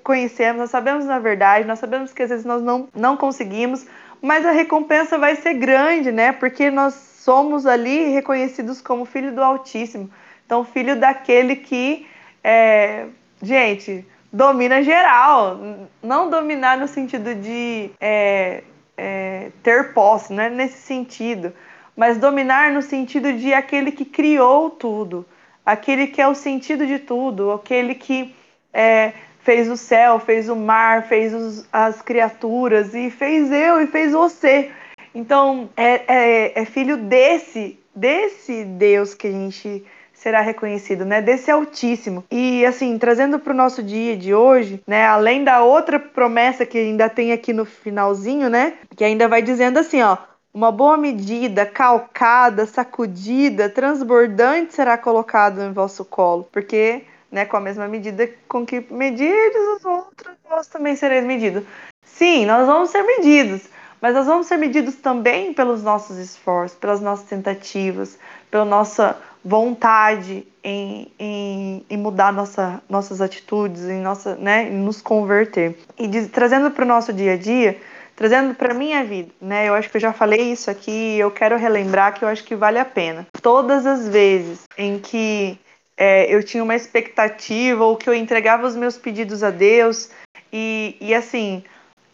conhecemos, 0.04 0.62
nós 0.62 0.70
sabemos 0.72 1.06
na 1.06 1.20
verdade, 1.20 1.68
nós 1.68 1.80
sabemos 1.80 2.12
que 2.12 2.24
às 2.24 2.30
vezes 2.30 2.46
nós 2.46 2.62
não, 2.62 2.90
não 2.94 3.16
conseguimos, 3.16 3.86
mas 4.22 4.46
a 4.46 4.52
recompensa 4.52 5.18
vai 5.18 5.36
ser 5.36 5.54
grande, 5.54 6.12
né? 6.12 6.32
Porque 6.32 6.72
nós 6.72 6.94
somos 6.94 7.66
ali 7.66 8.10
reconhecidos 8.10 8.82
como 8.82 9.06
filho 9.06 9.34
do 9.34 9.44
Altíssimo. 9.44 10.10
Então, 10.46 10.64
filho 10.64 10.96
daquele 11.00 11.56
que, 11.56 12.08
é, 12.44 13.06
gente, 13.42 14.06
domina 14.32 14.84
geral. 14.84 15.60
Não 16.04 16.30
dominar 16.30 16.78
no 16.78 16.88
sentido 16.88 17.34
de 17.36 17.90
é, 18.00 18.64
é, 18.98 19.50
ter 19.64 19.94
posse, 19.94 20.34
não 20.34 20.44
é 20.44 20.50
nesse 20.50 20.78
sentido. 20.80 21.54
Mas 21.96 22.18
dominar 22.18 22.72
no 22.72 22.82
sentido 22.82 23.34
de 23.34 23.54
aquele 23.54 23.92
que 23.92 24.04
criou 24.06 24.70
tudo, 24.70 25.26
aquele 25.66 26.08
que 26.08 26.22
é 26.22 26.28
o 26.28 26.36
sentido 26.36 26.86
de 26.86 27.00
tudo, 27.00 27.52
aquele 27.52 27.96
que 27.96 28.36
é, 28.74 29.14
fez 29.40 29.70
o 29.70 29.78
céu, 29.78 30.20
fez 30.20 30.50
o 30.50 30.56
mar, 30.56 31.08
fez 31.08 31.34
os- 31.34 31.66
as 31.72 32.02
criaturas 32.02 32.94
e 32.94 33.10
fez 33.10 33.50
eu 33.52 33.82
e 33.82 33.88
fez 33.88 34.12
você. 34.12 34.72
Então 35.14 35.70
é, 35.78 36.02
é, 36.08 36.62
é 36.62 36.66
filho 36.66 36.98
desse 36.98 37.80
desse 37.96 38.66
Deus 38.66 39.14
que 39.14 39.28
a 39.28 39.32
gente 39.32 39.86
será 40.26 40.42
reconhecido, 40.42 41.06
né? 41.06 41.22
Desse 41.22 41.52
Altíssimo. 41.52 42.24
E 42.32 42.66
assim, 42.66 42.98
trazendo 42.98 43.38
para 43.38 43.54
o 43.54 43.56
nosso 43.56 43.84
dia 43.84 44.18
de 44.18 44.34
hoje, 44.34 44.82
né? 44.88 45.06
Além 45.06 45.44
da 45.44 45.62
outra 45.62 46.00
promessa 46.00 46.66
que 46.66 46.80
ainda 46.80 47.08
tem 47.08 47.32
aqui 47.32 47.54
no 47.54 47.64
finalzinho, 47.64 48.50
né? 48.50 48.74
Que 48.96 49.04
ainda 49.04 49.28
vai 49.28 49.44
dizendo 49.44 49.78
assim, 49.78 50.02
ó. 50.02 50.18
Uma 50.52 50.72
boa 50.72 50.98
medida, 50.98 51.64
calcada, 51.64 52.66
sacudida, 52.66 53.70
transbordante 53.70 54.74
será 54.74 54.98
colocado 54.98 55.62
em 55.62 55.72
vosso 55.72 56.04
colo, 56.04 56.48
porque, 56.52 57.04
né, 57.32 57.46
com 57.46 57.58
a 57.58 57.60
mesma 57.60 57.88
medida 57.88 58.28
com 58.48 58.66
que 58.66 58.84
medidos 58.90 59.78
os 59.78 59.86
outros, 59.86 60.34
vós 60.50 60.66
também 60.66 60.96
sereis 60.96 61.24
medidos. 61.24 61.64
Sim, 62.04 62.48
nós 62.48 62.66
vamos 62.66 62.90
ser 62.90 63.04
medidos, 63.04 63.64
mas 64.02 64.16
nós 64.16 64.26
vamos 64.26 64.48
ser 64.48 64.58
medidos 64.58 64.96
também 64.96 65.54
pelos 65.54 65.84
nossos 65.84 66.18
esforços, 66.18 66.78
pelas 66.78 67.02
nossas 67.02 67.28
tentativas, 67.28 68.18
pela 68.50 68.66
nossa 68.66 69.18
vontade 69.46 70.48
em, 70.64 71.12
em, 71.20 71.86
em 71.88 71.98
mudar 71.98 72.34
nossa, 72.34 72.82
nossas 72.90 73.22
atitudes, 73.22 73.84
em, 73.84 74.02
nossa, 74.02 74.36
né, 74.36 74.68
em 74.68 74.74
nos 74.74 75.02
converter. 75.02 75.78
E 76.00 76.08
de, 76.08 76.28
trazendo 76.28 76.72
para 76.72 76.84
o 76.84 76.88
nosso 76.88 77.14
dia 77.14 77.34
a 77.34 77.38
dia, 77.38 77.78
trazendo 78.16 78.56
para 78.56 78.74
minha 78.74 79.04
vida, 79.04 79.30
né? 79.40 79.70
Eu 79.70 79.76
acho 79.76 79.90
que 79.90 79.98
eu 79.98 80.02
já 80.02 80.12
falei 80.12 80.52
isso 80.52 80.72
aqui 80.72 81.20
eu 81.20 81.30
quero 81.30 81.58
relembrar 81.58 82.16
que 82.16 82.24
eu 82.24 82.28
acho 82.30 82.44
que 82.44 82.56
vale 82.56 82.80
a 82.80 82.86
pena. 82.86 83.28
Todas 83.40 83.86
as 83.86 84.08
vezes 84.08 84.64
em 84.78 84.98
que 84.98 85.60
é, 85.96 86.34
eu 86.34 86.42
tinha 86.42 86.64
uma 86.64 86.76
expectativa 86.76 87.84
ou 87.86 87.96
que 87.96 88.10
eu 88.10 88.14
entregava 88.16 88.66
os 88.66 88.76
meus 88.76 88.98
pedidos 88.98 89.44
a 89.44 89.52
Deus 89.52 90.10
e, 90.52 90.96
e 91.00 91.14
assim, 91.14 91.64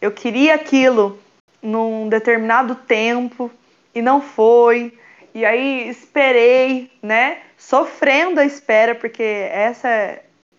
eu 0.00 0.10
queria 0.10 0.54
aquilo 0.54 1.18
num 1.62 2.08
determinado 2.08 2.74
tempo 2.74 3.50
e 3.94 4.02
não 4.02 4.20
foi. 4.20 4.92
E 5.34 5.44
aí 5.44 5.88
esperei, 5.88 6.90
né? 7.02 7.38
Sofrendo 7.56 8.40
a 8.40 8.44
espera, 8.44 8.94
porque 8.94 9.22
essa 9.22 10.18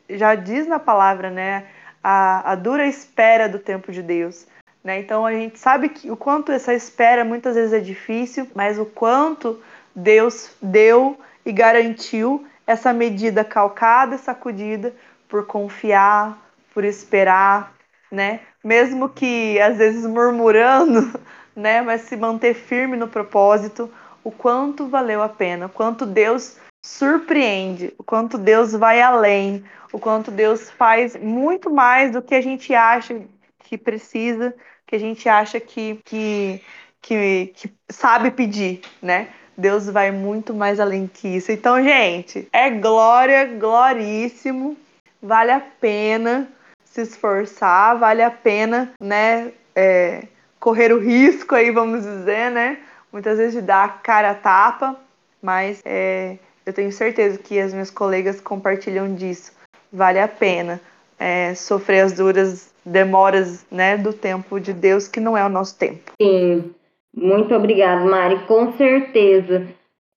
já 0.09 0.35
diz 0.35 0.67
na 0.67 0.79
palavra, 0.79 1.29
né? 1.29 1.65
A, 2.03 2.51
a 2.51 2.55
dura 2.55 2.85
espera 2.85 3.47
do 3.47 3.59
tempo 3.59 3.91
de 3.91 4.01
Deus. 4.01 4.47
Né? 4.83 4.99
Então 4.99 5.25
a 5.25 5.31
gente 5.31 5.57
sabe 5.57 5.89
que 5.89 6.11
o 6.11 6.17
quanto 6.17 6.51
essa 6.51 6.73
espera 6.73 7.23
muitas 7.23 7.55
vezes 7.55 7.71
é 7.71 7.79
difícil, 7.79 8.47
mas 8.53 8.77
o 8.77 8.85
quanto 8.85 9.61
Deus 9.95 10.51
deu 10.61 11.17
e 11.45 11.51
garantiu 11.51 12.45
essa 12.67 12.91
medida 12.91 13.43
calcada 13.45 14.17
sacudida 14.17 14.93
por 15.29 15.45
confiar, 15.45 16.37
por 16.73 16.83
esperar, 16.83 17.73
né? 18.11 18.41
Mesmo 18.63 19.09
que 19.09 19.59
às 19.59 19.77
vezes 19.77 20.05
murmurando, 20.05 21.19
né? 21.55 21.81
Mas 21.81 22.01
se 22.01 22.17
manter 22.17 22.53
firme 22.53 22.97
no 22.97 23.07
propósito, 23.07 23.89
o 24.23 24.31
quanto 24.31 24.87
valeu 24.87 25.21
a 25.21 25.29
pena, 25.29 25.65
o 25.65 25.69
quanto 25.69 26.05
Deus 26.05 26.57
surpreende, 26.83 27.93
o 27.97 28.03
quanto 28.03 28.37
Deus 28.37 28.73
vai 28.73 29.01
além, 29.01 29.63
o 29.91 29.99
quanto 29.99 30.31
Deus 30.31 30.69
faz 30.69 31.15
muito 31.15 31.69
mais 31.69 32.11
do 32.11 32.21
que 32.21 32.35
a 32.35 32.41
gente 32.41 32.73
acha 32.73 33.21
que 33.59 33.77
precisa, 33.77 34.53
que 34.85 34.95
a 34.95 34.99
gente 34.99 35.27
acha 35.29 35.59
que, 35.59 35.99
que, 36.03 36.61
que, 37.01 37.53
que 37.55 37.73
sabe 37.89 38.31
pedir, 38.31 38.81
né? 39.01 39.29
Deus 39.57 39.87
vai 39.87 40.11
muito 40.11 40.53
mais 40.53 40.79
além 40.79 41.07
que 41.07 41.27
isso. 41.27 41.51
Então, 41.51 41.81
gente, 41.81 42.47
é 42.51 42.69
glória, 42.69 43.45
gloríssimo, 43.45 44.75
vale 45.21 45.51
a 45.51 45.59
pena 45.59 46.49
se 46.83 47.01
esforçar, 47.01 47.97
vale 47.97 48.21
a 48.21 48.31
pena, 48.31 48.93
né? 48.99 49.51
É, 49.75 50.27
correr 50.59 50.93
o 50.93 50.99
risco 50.99 51.55
aí, 51.55 51.71
vamos 51.71 52.03
dizer, 52.03 52.51
né? 52.51 52.79
Muitas 53.13 53.37
vezes 53.37 53.53
de 53.53 53.61
dar 53.61 54.01
cara 54.01 54.31
a 54.31 54.35
tapa, 54.35 54.97
mas 55.39 55.81
é, 55.85 56.37
eu 56.65 56.73
tenho 56.73 56.91
certeza 56.91 57.37
que 57.37 57.59
as 57.59 57.71
minhas 57.71 57.91
colegas 57.91 58.41
compartilham 58.41 59.13
disso. 59.13 59.51
Vale 59.91 60.19
a 60.19 60.27
pena 60.27 60.81
é, 61.19 61.53
sofrer 61.53 62.01
as 62.01 62.13
duras 62.13 62.73
demoras 62.83 63.65
né, 63.71 63.95
do 63.97 64.11
tempo 64.11 64.59
de 64.59 64.73
Deus, 64.73 65.07
que 65.07 65.19
não 65.19 65.37
é 65.37 65.45
o 65.45 65.49
nosso 65.49 65.77
tempo. 65.77 66.11
Sim, 66.21 66.73
muito 67.15 67.53
obrigada, 67.53 68.03
Mari, 68.03 68.45
com 68.47 68.73
certeza. 68.73 69.67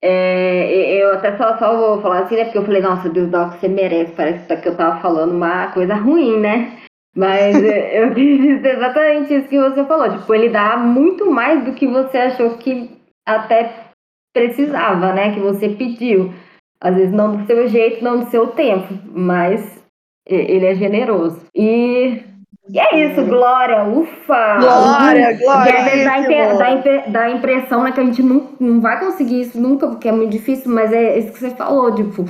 É, 0.02 0.94
eu 0.94 1.14
até 1.14 1.36
só, 1.36 1.58
só 1.58 1.76
vou 1.76 2.00
falar 2.00 2.20
assim, 2.20 2.36
né? 2.36 2.44
Porque 2.44 2.58
eu 2.58 2.64
falei, 2.64 2.80
nossa, 2.80 3.08
Deus 3.08 3.30
dá 3.30 3.46
o 3.46 3.50
que 3.50 3.60
você 3.60 3.68
merece. 3.68 4.12
Parece 4.12 4.56
que 4.62 4.68
eu 4.68 4.76
tava 4.76 5.00
falando 5.00 5.32
uma 5.32 5.68
coisa 5.72 5.94
ruim, 5.94 6.38
né? 6.38 6.78
Mas 7.16 7.56
eu 7.56 8.12
quis 8.14 8.40
dizer 8.40 8.76
exatamente 8.76 9.34
isso 9.34 9.48
que 9.48 9.58
você 9.58 9.84
falou. 9.84 10.10
Tipo, 10.10 10.34
ele 10.34 10.50
dá 10.50 10.76
muito 10.76 11.30
mais 11.30 11.64
do 11.64 11.72
que 11.72 11.86
você 11.86 12.18
achou 12.18 12.58
que 12.58 12.90
até 13.26 13.86
precisava, 14.34 15.14
né? 15.14 15.32
Que 15.32 15.40
você 15.40 15.70
pediu. 15.70 16.32
Às 16.78 16.94
vezes 16.94 17.12
não 17.12 17.36
do 17.36 17.46
seu 17.46 17.66
jeito, 17.66 18.04
não 18.04 18.20
do 18.20 18.30
seu 18.30 18.48
tempo, 18.48 18.92
mas 19.10 19.82
ele 20.28 20.66
é 20.66 20.74
generoso. 20.74 21.40
E 21.54 22.22
e 22.68 22.80
é 22.80 23.12
isso, 23.12 23.24
Glória, 23.24 23.84
ufa! 23.84 24.56
Glória, 24.58 25.38
Glória! 25.38 25.78
Às 25.78 25.84
vezes 25.84 26.58
dá, 26.58 26.74
dá, 26.74 27.06
dá, 27.06 27.30
impressão 27.30 27.84
né, 27.84 27.92
que 27.92 28.00
a 28.00 28.04
gente 28.04 28.22
não, 28.24 28.48
não 28.58 28.80
vai 28.80 28.98
conseguir 28.98 29.40
isso 29.40 29.60
nunca, 29.60 29.86
porque 29.86 30.08
é 30.08 30.12
muito 30.12 30.32
difícil, 30.32 30.72
mas 30.72 30.92
é 30.92 31.16
isso 31.16 31.32
que 31.32 31.38
você 31.38 31.50
falou, 31.50 31.94
tipo, 31.94 32.24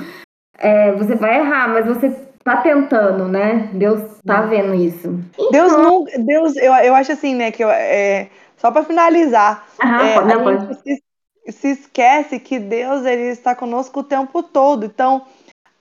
é, 0.58 0.92
você 0.92 1.14
vai 1.14 1.38
errar, 1.38 1.68
mas 1.68 1.86
você 1.86 2.14
tá 2.46 2.58
tentando, 2.58 3.26
né? 3.26 3.70
Deus 3.72 4.00
tá 4.24 4.42
vendo 4.42 4.72
isso. 4.72 5.18
Deus 5.50 5.72
não. 5.72 6.04
Deus, 6.04 6.56
eu, 6.56 6.72
eu 6.72 6.94
acho 6.94 7.10
assim, 7.10 7.34
né, 7.34 7.50
que 7.50 7.64
eu, 7.64 7.68
é, 7.68 8.28
só 8.56 8.70
para 8.70 8.84
finalizar, 8.84 9.66
Aham, 9.82 10.06
é, 10.06 10.14
pode, 10.14 10.32
a 10.32 10.58
gente 10.60 10.80
se, 10.80 11.02
se 11.52 11.68
esquece 11.72 12.38
que 12.38 12.60
Deus 12.60 13.04
ele 13.04 13.30
está 13.30 13.52
conosco 13.52 13.98
o 13.98 14.04
tempo 14.04 14.44
todo. 14.44 14.86
Então, 14.86 15.22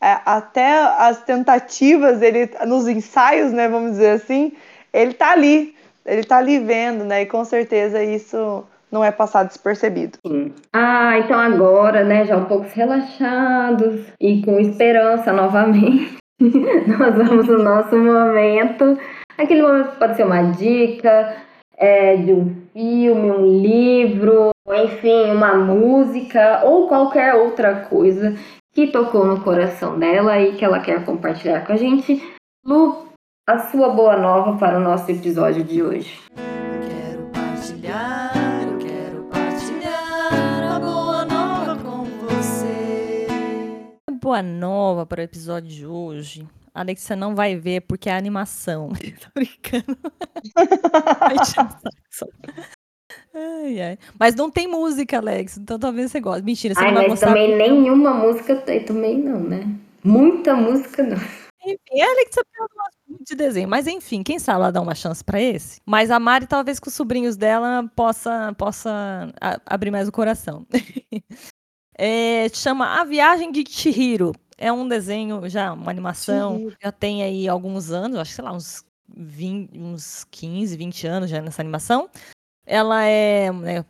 é, 0.01 0.17
até 0.25 0.79
as 0.97 1.21
tentativas, 1.21 2.23
ele 2.23 2.49
nos 2.65 2.87
ensaios, 2.87 3.51
né, 3.51 3.69
vamos 3.69 3.91
dizer 3.91 4.09
assim, 4.09 4.51
ele 4.91 5.13
tá 5.13 5.33
ali, 5.33 5.75
ele 6.03 6.23
tá 6.23 6.37
ali 6.37 6.57
vendo, 6.57 7.03
né, 7.03 7.21
e 7.21 7.25
com 7.27 7.45
certeza 7.45 8.03
isso 8.03 8.63
não 8.91 9.03
é 9.03 9.11
passado 9.11 9.49
despercebido. 9.49 10.17
Sim. 10.25 10.51
Ah, 10.73 11.19
então 11.19 11.39
agora, 11.39 12.03
né, 12.03 12.25
já 12.25 12.35
um 12.37 12.45
pouco 12.45 12.65
relaxados 12.73 14.01
e 14.19 14.41
com 14.41 14.59
esperança 14.59 15.31
novamente, 15.31 16.17
nós 16.39 17.15
vamos 17.15 17.47
no 17.47 17.63
nosso 17.63 17.97
momento. 17.97 18.97
Aquele 19.37 19.61
momento 19.61 19.97
pode 19.97 20.15
ser 20.15 20.25
uma 20.25 20.41
dica 20.51 21.37
é, 21.77 22.17
de 22.17 22.31
um 22.31 22.55
filme, 22.73 23.31
um 23.31 23.61
livro, 23.61 24.51
enfim, 24.67 25.31
uma 25.31 25.55
música 25.55 26.61
ou 26.63 26.87
qualquer 26.87 27.35
outra 27.35 27.81
coisa 27.81 28.35
que 28.73 28.87
tocou 28.87 29.25
no 29.25 29.41
coração 29.41 29.97
dela 29.97 30.39
e 30.39 30.55
que 30.55 30.65
ela 30.65 30.79
quer 30.79 31.05
compartilhar 31.05 31.65
com 31.65 31.73
a 31.73 31.77
gente. 31.77 32.21
Lu, 32.65 33.07
a 33.47 33.59
sua 33.59 33.89
boa 33.89 34.17
nova 34.17 34.57
para 34.57 34.77
o 34.77 34.81
nosso 34.81 35.09
episódio 35.11 35.63
de 35.63 35.81
hoje. 35.81 36.19
Quero 36.35 37.23
partilhar, 37.31 38.24
Boa 44.25 44.41
nova 44.41 45.05
para 45.05 45.21
o 45.21 45.23
episódio 45.23 45.69
de 45.69 45.85
hoje. 45.85 46.47
A 46.73 46.79
Alexia 46.79 47.15
não 47.15 47.35
vai 47.35 47.55
ver 47.55 47.81
porque 47.81 48.09
é 48.09 48.17
animação. 48.17 48.89
Tô 49.21 49.29
brincando. 49.35 49.95
Ai, 53.35 53.81
ai. 53.81 53.97
Mas 54.17 54.33
não 54.33 54.49
tem 54.49 54.65
música, 54.65 55.17
Alex, 55.17 55.57
então 55.57 55.77
talvez 55.77 56.09
você 56.09 56.19
goste. 56.19 56.41
Mentira, 56.41 56.73
você 56.73 56.79
ai, 56.79 56.87
não 56.87 56.93
vai 56.93 57.03
mas 57.03 57.11
mostrar. 57.11 57.27
também 57.27 57.55
nenhuma 57.55 58.13
música 58.13 58.55
também 58.87 59.19
não, 59.19 59.41
né? 59.41 59.67
Muita 60.03 60.55
música 60.55 61.03
não. 61.03 61.17
Enfim, 61.17 62.01
a 62.01 62.09
Alex 62.09 62.35
muito 63.07 63.25
de 63.25 63.35
desenho, 63.35 63.67
mas 63.67 63.87
enfim, 63.87 64.23
quem 64.23 64.39
sabe 64.39 64.61
ela 64.61 64.71
dá 64.71 64.81
uma 64.81 64.95
chance 64.95 65.23
para 65.23 65.39
esse. 65.39 65.81
Mas 65.85 66.09
a 66.09 66.19
Mari, 66.19 66.47
talvez 66.47 66.79
com 66.79 66.89
os 66.89 66.95
sobrinhos 66.95 67.35
dela, 67.35 67.87
possa, 67.95 68.53
possa 68.57 69.31
abrir 69.65 69.91
mais 69.91 70.07
o 70.07 70.11
coração. 70.11 70.65
é, 71.97 72.47
chama 72.49 72.99
A 72.99 73.03
Viagem 73.03 73.51
de 73.51 73.63
Chihiro. 73.67 74.33
É 74.57 74.71
um 74.71 74.87
desenho, 74.87 75.47
já, 75.49 75.73
uma 75.73 75.91
animação, 75.91 76.57
Chihiro. 76.57 76.77
já 76.81 76.91
tem 76.91 77.23
aí 77.23 77.47
alguns 77.47 77.91
anos, 77.91 78.17
acho 78.17 78.31
que 78.31 78.35
sei 78.35 78.45
lá, 78.45 78.53
uns 78.53 78.85
20, 79.09 79.77
uns 79.77 80.25
15, 80.31 80.77
20 80.77 81.07
anos 81.07 81.29
já 81.29 81.41
nessa 81.41 81.61
animação. 81.61 82.09
Ela 82.65 83.03
é. 83.05 83.51
Né, 83.51 83.85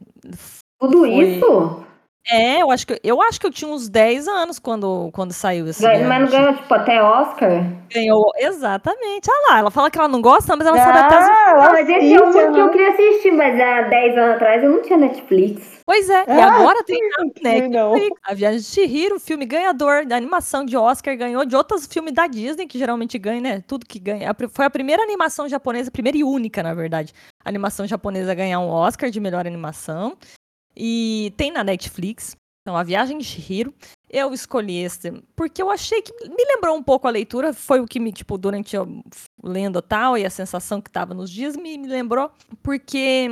Tudo 0.79 0.99
foi... 0.99 1.09
isso? 1.09 1.84
É, 2.27 2.61
eu 2.61 2.71
acho, 2.71 2.87
que, 2.87 2.99
eu 3.03 3.21
acho 3.21 3.39
que 3.39 3.45
eu 3.45 3.51
tinha 3.51 3.69
uns 3.69 3.87
10 3.87 4.27
anos 4.27 4.57
quando, 4.57 5.11
quando 5.13 5.31
saiu 5.31 5.67
esse. 5.67 5.83
Mas 5.83 6.21
não 6.21 6.27
ganhou, 6.27 6.55
tipo, 6.55 6.73
até 6.73 7.01
Oscar? 7.01 7.63
Ganhou, 7.93 8.31
exatamente. 8.37 9.29
Ah 9.29 9.51
lá, 9.51 9.59
ela 9.59 9.69
fala 9.69 9.91
que 9.91 9.99
ela 9.99 10.07
não 10.07 10.21
gosta, 10.21 10.55
mas 10.55 10.65
ela 10.65 10.75
ah, 10.75 10.83
sabe 10.83 10.97
até 10.97 11.17
as. 11.17 11.27
Não, 11.27 11.71
mas 11.71 11.87
esse 11.89 12.13
é 12.15 12.23
um 12.23 12.53
que 12.53 12.59
eu 12.59 12.69
queria 12.71 12.89
assistir, 12.89 13.31
mas 13.31 13.59
há 13.61 13.81
10 13.83 14.17
anos 14.17 14.35
atrás 14.37 14.63
eu 14.63 14.71
não 14.71 14.81
tinha 14.81 14.97
Netflix. 14.97 15.83
Pois 15.85 16.09
é, 16.09 16.25
ah, 16.27 16.35
e 16.35 16.41
agora 16.41 16.83
tem 16.83 16.99
Netflix. 17.43 18.19
A 18.23 18.33
Viagem 18.33 18.59
de 18.59 18.65
Chihiro, 18.65 19.19
filme 19.19 19.45
ganhador 19.45 20.03
da 20.07 20.15
animação 20.15 20.65
de 20.65 20.75
Oscar, 20.75 21.15
ganhou 21.15 21.45
de 21.45 21.55
outros 21.55 21.85
filmes 21.85 22.13
da 22.13 22.25
Disney, 22.25 22.65
que 22.65 22.79
geralmente 22.79 23.19
ganha, 23.19 23.39
né? 23.39 23.63
Tudo 23.67 23.85
que 23.85 23.99
ganha. 23.99 24.35
Foi 24.49 24.65
a 24.65 24.69
primeira 24.69 25.03
animação 25.03 25.47
japonesa, 25.47 25.91
primeira 25.91 26.17
e 26.17 26.23
única, 26.23 26.63
na 26.63 26.73
verdade, 26.73 27.13
animação 27.43 27.85
japonesa 27.85 28.31
a 28.31 28.35
ganhar 28.35 28.59
um 28.59 28.69
Oscar 28.69 29.11
de 29.11 29.19
melhor 29.19 29.45
animação. 29.45 30.17
E 30.75 31.33
tem 31.37 31.51
na 31.51 31.63
Netflix. 31.63 32.35
Então, 32.61 32.75
A 32.75 32.83
Viagem 32.83 33.19
de 33.19 33.23
Shihiro. 33.23 33.73
Eu 34.09 34.33
escolhi 34.33 34.77
esse 34.77 35.11
porque 35.35 35.61
eu 35.61 35.69
achei 35.69 36.01
que 36.01 36.11
me 36.27 36.45
lembrou 36.55 36.75
um 36.75 36.81
pouco 36.81 37.07
a 37.07 37.11
leitura, 37.11 37.53
foi 37.53 37.79
o 37.79 37.85
que 37.85 37.99
me, 37.99 38.11
tipo, 38.11 38.37
durante 38.37 38.75
eu 38.75 39.03
lendo 39.43 39.81
tal 39.81 40.17
e 40.17 40.25
a 40.25 40.29
sensação 40.29 40.81
que 40.81 40.89
estava 40.89 41.13
nos 41.13 41.29
dias, 41.29 41.55
me, 41.55 41.77
me 41.77 41.87
lembrou, 41.87 42.31
porque 42.63 43.27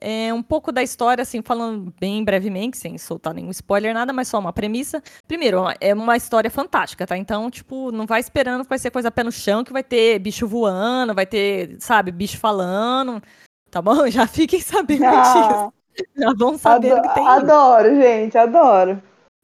é 0.00 0.32
um 0.32 0.42
pouco 0.42 0.72
da 0.72 0.82
história, 0.82 1.20
assim, 1.20 1.42
falando 1.42 1.92
bem 2.00 2.24
brevemente, 2.24 2.78
sem 2.78 2.96
soltar 2.96 3.34
nenhum 3.34 3.50
spoiler, 3.50 3.92
nada, 3.92 4.12
mas 4.12 4.28
só 4.28 4.38
uma 4.38 4.52
premissa. 4.52 5.02
Primeiro, 5.28 5.64
é 5.80 5.92
uma 5.92 6.16
história 6.16 6.50
fantástica, 6.50 7.06
tá? 7.06 7.18
Então, 7.18 7.50
tipo, 7.50 7.92
não 7.92 8.06
vai 8.06 8.20
esperando 8.20 8.62
que 8.62 8.70
vai 8.70 8.78
ser 8.78 8.90
coisa 8.90 9.10
pé 9.10 9.24
no 9.24 9.32
chão, 9.32 9.62
que 9.62 9.72
vai 9.72 9.82
ter 9.82 10.18
bicho 10.18 10.46
voando, 10.48 11.14
vai 11.14 11.26
ter, 11.26 11.76
sabe, 11.80 12.10
bicho 12.10 12.38
falando, 12.38 13.22
tá 13.70 13.82
bom? 13.82 14.06
Já 14.08 14.26
fiquem 14.26 14.60
sabendo 14.60 15.04
ah. 15.10 15.22
disso. 15.22 15.79
Já 16.16 16.32
vão 16.36 16.58
saber 16.58 16.92
adoro, 16.92 17.08
que 17.08 17.14
tem. 17.14 17.26
Adoro, 17.26 17.94
gente, 17.96 18.38
adoro. 18.38 19.02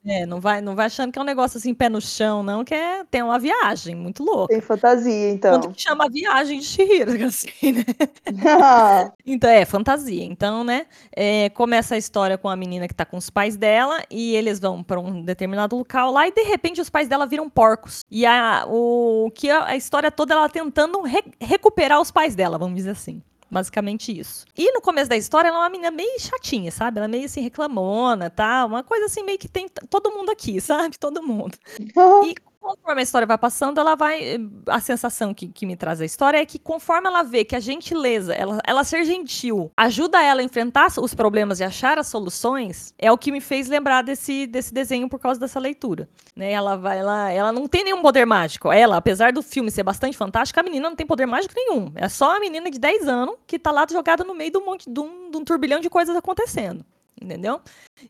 É, 0.09 0.24
não 0.24 0.40
vai, 0.40 0.61
não 0.61 0.76
vai 0.76 0.87
achando 0.87 1.11
que 1.11 1.18
é 1.18 1.22
um 1.22 1.24
negócio 1.24 1.59
assim, 1.59 1.74
pé 1.74 1.88
no 1.88 2.00
chão, 2.00 2.40
não, 2.40 2.64
que 2.64 2.72
é, 2.72 3.02
tem 3.11 3.24
uma 3.24 3.40
viagem 3.40 3.96
muito 3.96 4.22
louca. 4.22 4.54
Tem 4.54 4.61
fantasia, 4.61 5.30
então. 5.30 5.61
Tanto 5.61 5.74
que 5.74 5.82
chama 5.82 6.09
Viagem 6.09 6.61
de 6.61 6.64
Chihiro, 6.64 7.11
assim, 7.26 7.72
né? 7.72 7.85
então, 9.26 9.50
é, 9.50 9.64
fantasia. 9.64 10.22
Então, 10.22 10.62
né, 10.62 10.87
é, 11.11 11.50
começa 11.50 11.96
a 11.96 11.98
história 11.98 12.38
com 12.38 12.48
a 12.48 12.54
menina 12.54 12.87
que 12.87 12.94
tá 12.94 13.04
com 13.04 13.16
os 13.16 13.28
pais 13.28 13.56
dela 13.56 14.00
e 14.09 14.37
eles 14.37 14.61
vão 14.61 14.80
para 14.80 15.00
um 15.00 15.24
determinado 15.24 15.76
local 15.76 16.12
lá 16.12 16.28
e, 16.28 16.32
de 16.32 16.42
repente, 16.44 16.80
os 16.80 16.88
pais 16.88 17.09
dela 17.09 17.26
viram 17.26 17.50
porcos. 17.50 18.02
E 18.09 18.24
a, 18.24 18.64
o 18.68 19.28
que 19.35 19.50
a, 19.50 19.64
a 19.66 19.76
história 19.76 20.12
toda 20.12 20.35
ela 20.35 20.48
tentando 20.48 21.02
re, 21.02 21.24
recuperar 21.40 22.00
os 22.00 22.12
pais 22.12 22.37
dela, 22.37 22.59
vamos 22.59 22.76
dizer 22.76 22.90
assim. 22.90 23.20
Basicamente 23.50 24.16
isso. 24.16 24.44
E 24.56 24.72
no 24.72 24.80
começo 24.80 25.09
da 25.09 25.16
história, 25.16 25.48
ela 25.48 25.59
é 25.59 25.61
uma 25.61 25.70
menina 25.70 25.90
meio 25.90 26.18
chatinha, 26.20 26.70
sabe? 26.72 26.98
Ela 26.98 27.06
é 27.06 27.09
meio 27.09 27.26
assim, 27.26 27.40
reclamona, 27.40 28.28
tá? 28.28 28.64
Uma 28.64 28.82
coisa 28.82 29.06
assim, 29.06 29.22
meio 29.22 29.38
que 29.38 29.48
tem 29.48 29.68
todo 29.88 30.11
mundo 30.11 30.30
aqui, 30.30 30.61
sabe? 30.61 30.98
Todo 30.98 31.22
mundo. 31.22 31.56
e 32.26 32.35
conforme 32.66 33.00
a 33.00 33.02
história 33.02 33.26
vai 33.26 33.38
passando, 33.38 33.79
ela 33.79 33.94
vai. 33.94 34.38
A 34.66 34.81
sensação 34.81 35.33
que, 35.33 35.48
que 35.48 35.64
me 35.64 35.76
traz 35.76 36.00
a 36.00 36.05
história 36.05 36.38
é 36.38 36.44
que 36.44 36.59
conforme 36.59 37.07
ela 37.07 37.22
vê 37.22 37.44
que 37.44 37.55
a 37.55 37.61
gentileza, 37.61 38.35
ela, 38.35 38.59
ela 38.66 38.83
ser 38.83 39.05
gentil, 39.05 39.70
ajuda 39.76 40.20
ela 40.20 40.40
a 40.40 40.44
enfrentar 40.44 40.88
os 40.98 41.14
problemas 41.14 41.61
e 41.61 41.64
achar 41.64 41.98
as 41.98 42.09
soluções, 42.09 42.92
é 42.98 43.11
o 43.12 43.18
que 43.18 43.31
me 43.31 43.40
fez 43.40 43.68
lembrar 43.68 44.02
desse, 44.02 44.46
desse 44.46 44.74
desenho 44.74 45.09
por 45.09 45.20
causa 45.20 45.38
dessa 45.38 45.61
leitura. 45.61 46.09
Né? 46.35 46.50
Ela 46.50 46.76
vai 46.76 46.98
ela, 46.98 47.31
ela 47.31 47.52
não 47.52 47.68
tem 47.68 47.85
nenhum 47.85 48.02
poder 48.02 48.24
mágico. 48.24 48.72
Ela, 48.72 48.96
apesar 48.96 49.33
do 49.33 49.42
filme 49.42 49.70
ser 49.70 49.83
bastante 49.83 50.16
fantástico, 50.16 50.59
a 50.59 50.62
menina 50.62 50.88
não 50.88 50.96
tem 50.96 51.07
poder 51.07 51.26
mágico 51.26 51.55
nenhum. 51.55 51.92
É 51.94 52.09
só 52.09 52.37
a 52.37 52.40
menina 52.40 52.70
de 52.70 52.79
10 52.79 53.07
anos 53.07 53.37
que 53.46 53.59
tá 53.59 53.70
lá 53.70 53.87
jogada 53.88 54.24
no 54.24 54.35
meio 54.35 54.59
um 54.59 54.64
monte 54.64 54.90
de 54.90 55.00
um, 55.00 55.31
de 55.31 55.37
um 55.37 55.44
turbilhão 55.44 55.81
de 55.81 55.90
coisas 55.90 56.16
acontecendo. 56.16 56.85
Entendeu? 57.20 57.61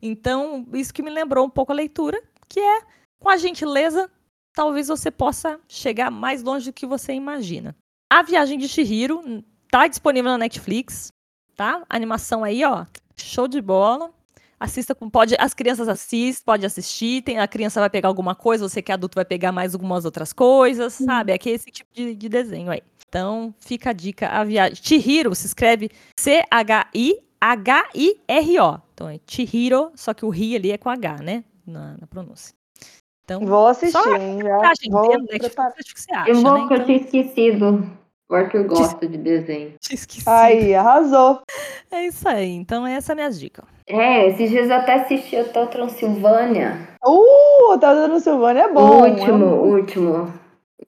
Então, 0.00 0.66
isso 0.72 0.92
que 0.92 1.02
me 1.02 1.10
lembrou 1.10 1.44
um 1.46 1.50
pouco 1.50 1.72
a 1.72 1.74
leitura, 1.74 2.20
que 2.48 2.60
é 2.60 2.80
com 3.18 3.28
a 3.28 3.36
gentileza 3.36 4.10
talvez 4.56 4.88
você 4.88 5.10
possa 5.10 5.60
chegar 5.68 6.10
mais 6.10 6.42
longe 6.42 6.70
do 6.70 6.72
que 6.72 6.86
você 6.86 7.12
imagina. 7.12 7.76
A 8.10 8.22
Viagem 8.22 8.58
de 8.58 8.66
Shihiro 8.66 9.44
tá 9.70 9.86
disponível 9.86 10.30
na 10.30 10.38
Netflix, 10.38 11.12
tá? 11.54 11.84
A 11.88 11.94
animação 11.94 12.42
aí, 12.42 12.64
ó, 12.64 12.86
show 13.14 13.46
de 13.46 13.60
bola. 13.60 14.10
Assista 14.58 14.94
com 14.94 15.10
pode, 15.10 15.36
as 15.38 15.52
crianças 15.52 15.86
assistem, 15.86 16.42
pode 16.42 16.64
assistir, 16.64 17.20
tem, 17.20 17.38
a 17.38 17.46
criança 17.46 17.78
vai 17.78 17.90
pegar 17.90 18.08
alguma 18.08 18.34
coisa, 18.34 18.66
você 18.66 18.80
que 18.80 18.90
é 18.90 18.94
adulto 18.94 19.14
vai 19.14 19.26
pegar 19.26 19.52
mais 19.52 19.74
algumas 19.74 20.06
outras 20.06 20.32
coisas, 20.32 20.94
sabe? 20.94 21.32
É 21.32 21.38
que 21.38 21.50
esse 21.50 21.70
tipo 21.70 21.90
de, 21.92 22.14
de, 22.14 22.26
desenho 22.26 22.70
aí. 22.70 22.82
Então, 23.06 23.54
fica 23.60 23.90
a 23.90 23.92
dica, 23.92 24.28
a 24.28 24.42
viagem. 24.42 24.74
Chihiro 24.82 25.34
se 25.34 25.44
escreve 25.46 25.90
C-H-I-H-I-R-O. 26.18 27.20
Então 28.94 29.10
é 29.10 29.20
Chihiro, 29.26 29.92
só 29.94 30.14
que 30.14 30.24
o 30.24 30.30
ri 30.30 30.56
ali 30.56 30.72
é 30.72 30.78
com 30.78 30.88
H, 30.88 31.16
né? 31.18 31.44
Na, 31.66 31.98
na 31.98 32.06
pronúncia. 32.06 32.55
Então, 33.26 33.40
vou 33.44 33.66
assistir, 33.66 33.98
hein? 34.20 34.38
Já 34.40 34.44
vou 34.44 34.48
né? 34.60 34.66
Acha, 34.68 34.82
eu 34.86 34.92
vou, 34.92 36.54
né? 36.54 36.60
porque 36.60 36.74
eu 36.74 36.84
tinha 36.84 36.98
esquecido. 36.98 37.90
O 38.28 38.34
Arthur 38.36 38.64
gosta 38.64 39.08
de 39.08 39.18
desenho. 39.18 39.74
Aí, 40.26 40.72
arrasou. 40.76 41.40
É 41.90 42.06
isso 42.06 42.28
aí. 42.28 42.52
Então, 42.52 42.86
essa 42.86 43.12
é 43.12 43.14
a 43.14 43.16
minha 43.16 43.30
dica. 43.30 43.64
É, 43.88 44.28
esses 44.28 44.50
dias 44.50 44.68
eu 44.68 44.76
até 44.76 44.94
assisti 44.94 45.36
Hotel 45.36 45.66
Transilvânia. 45.66 46.88
Uh, 47.04 47.72
Hotel 47.72 48.04
Transilvânia 48.04 48.62
é 48.62 48.72
bom. 48.72 48.80
O 48.80 49.08
último, 49.08 49.46
o 49.46 49.74
último. 49.74 50.32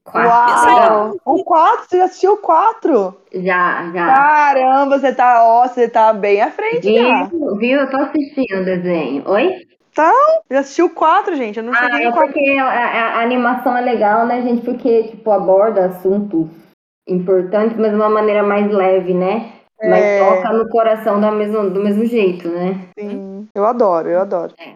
Quatro. 0.04 0.94
Uau! 0.94 1.16
O 1.24 1.44
4, 1.44 1.88
você 1.88 1.98
já 1.98 2.04
assistiu 2.04 2.32
o 2.34 2.38
4? 2.38 3.16
Já, 3.34 3.90
já. 3.92 4.06
Caramba, 4.06 4.98
você 4.98 5.12
tá, 5.12 5.44
ó, 5.44 5.66
você 5.66 5.88
tá 5.88 6.12
bem 6.12 6.40
à 6.40 6.50
frente, 6.50 6.82
viu, 6.82 7.02
já. 7.02 7.24
Viu? 7.58 7.80
Eu 7.80 7.90
tô 7.90 7.96
assistindo 7.98 8.60
o 8.60 8.64
desenho. 8.64 9.22
Oi? 9.26 9.67
Então, 9.98 10.14
já 10.48 10.60
assistiu 10.60 10.90
quatro, 10.90 11.34
gente. 11.34 11.56
Eu 11.56 11.64
não 11.64 11.72
ah, 11.72 11.90
cheguei 11.90 12.06
é 12.06 12.12
porque 12.12 12.56
a, 12.56 12.68
a, 12.68 13.18
a, 13.18 13.22
animação 13.22 13.76
é 13.76 13.80
legal, 13.80 14.26
né, 14.26 14.40
gente? 14.42 14.64
Porque, 14.64 15.08
tipo, 15.08 15.28
aborda 15.32 15.86
assuntos 15.86 16.46
importantes, 17.08 17.76
mas 17.76 17.90
de 17.90 17.96
uma 17.96 18.08
maneira 18.08 18.44
mais 18.44 18.70
leve, 18.70 19.12
né? 19.12 19.54
É... 19.80 19.88
Mas 19.88 20.36
toca 20.36 20.52
no 20.56 20.68
coração 20.68 21.20
do 21.20 21.32
mesmo, 21.32 21.70
do 21.70 21.82
mesmo 21.82 22.06
jeito, 22.06 22.48
né? 22.48 22.80
Sim, 22.96 23.48
eu 23.52 23.64
adoro, 23.64 24.08
eu 24.08 24.20
adoro. 24.20 24.54
É, 24.60 24.74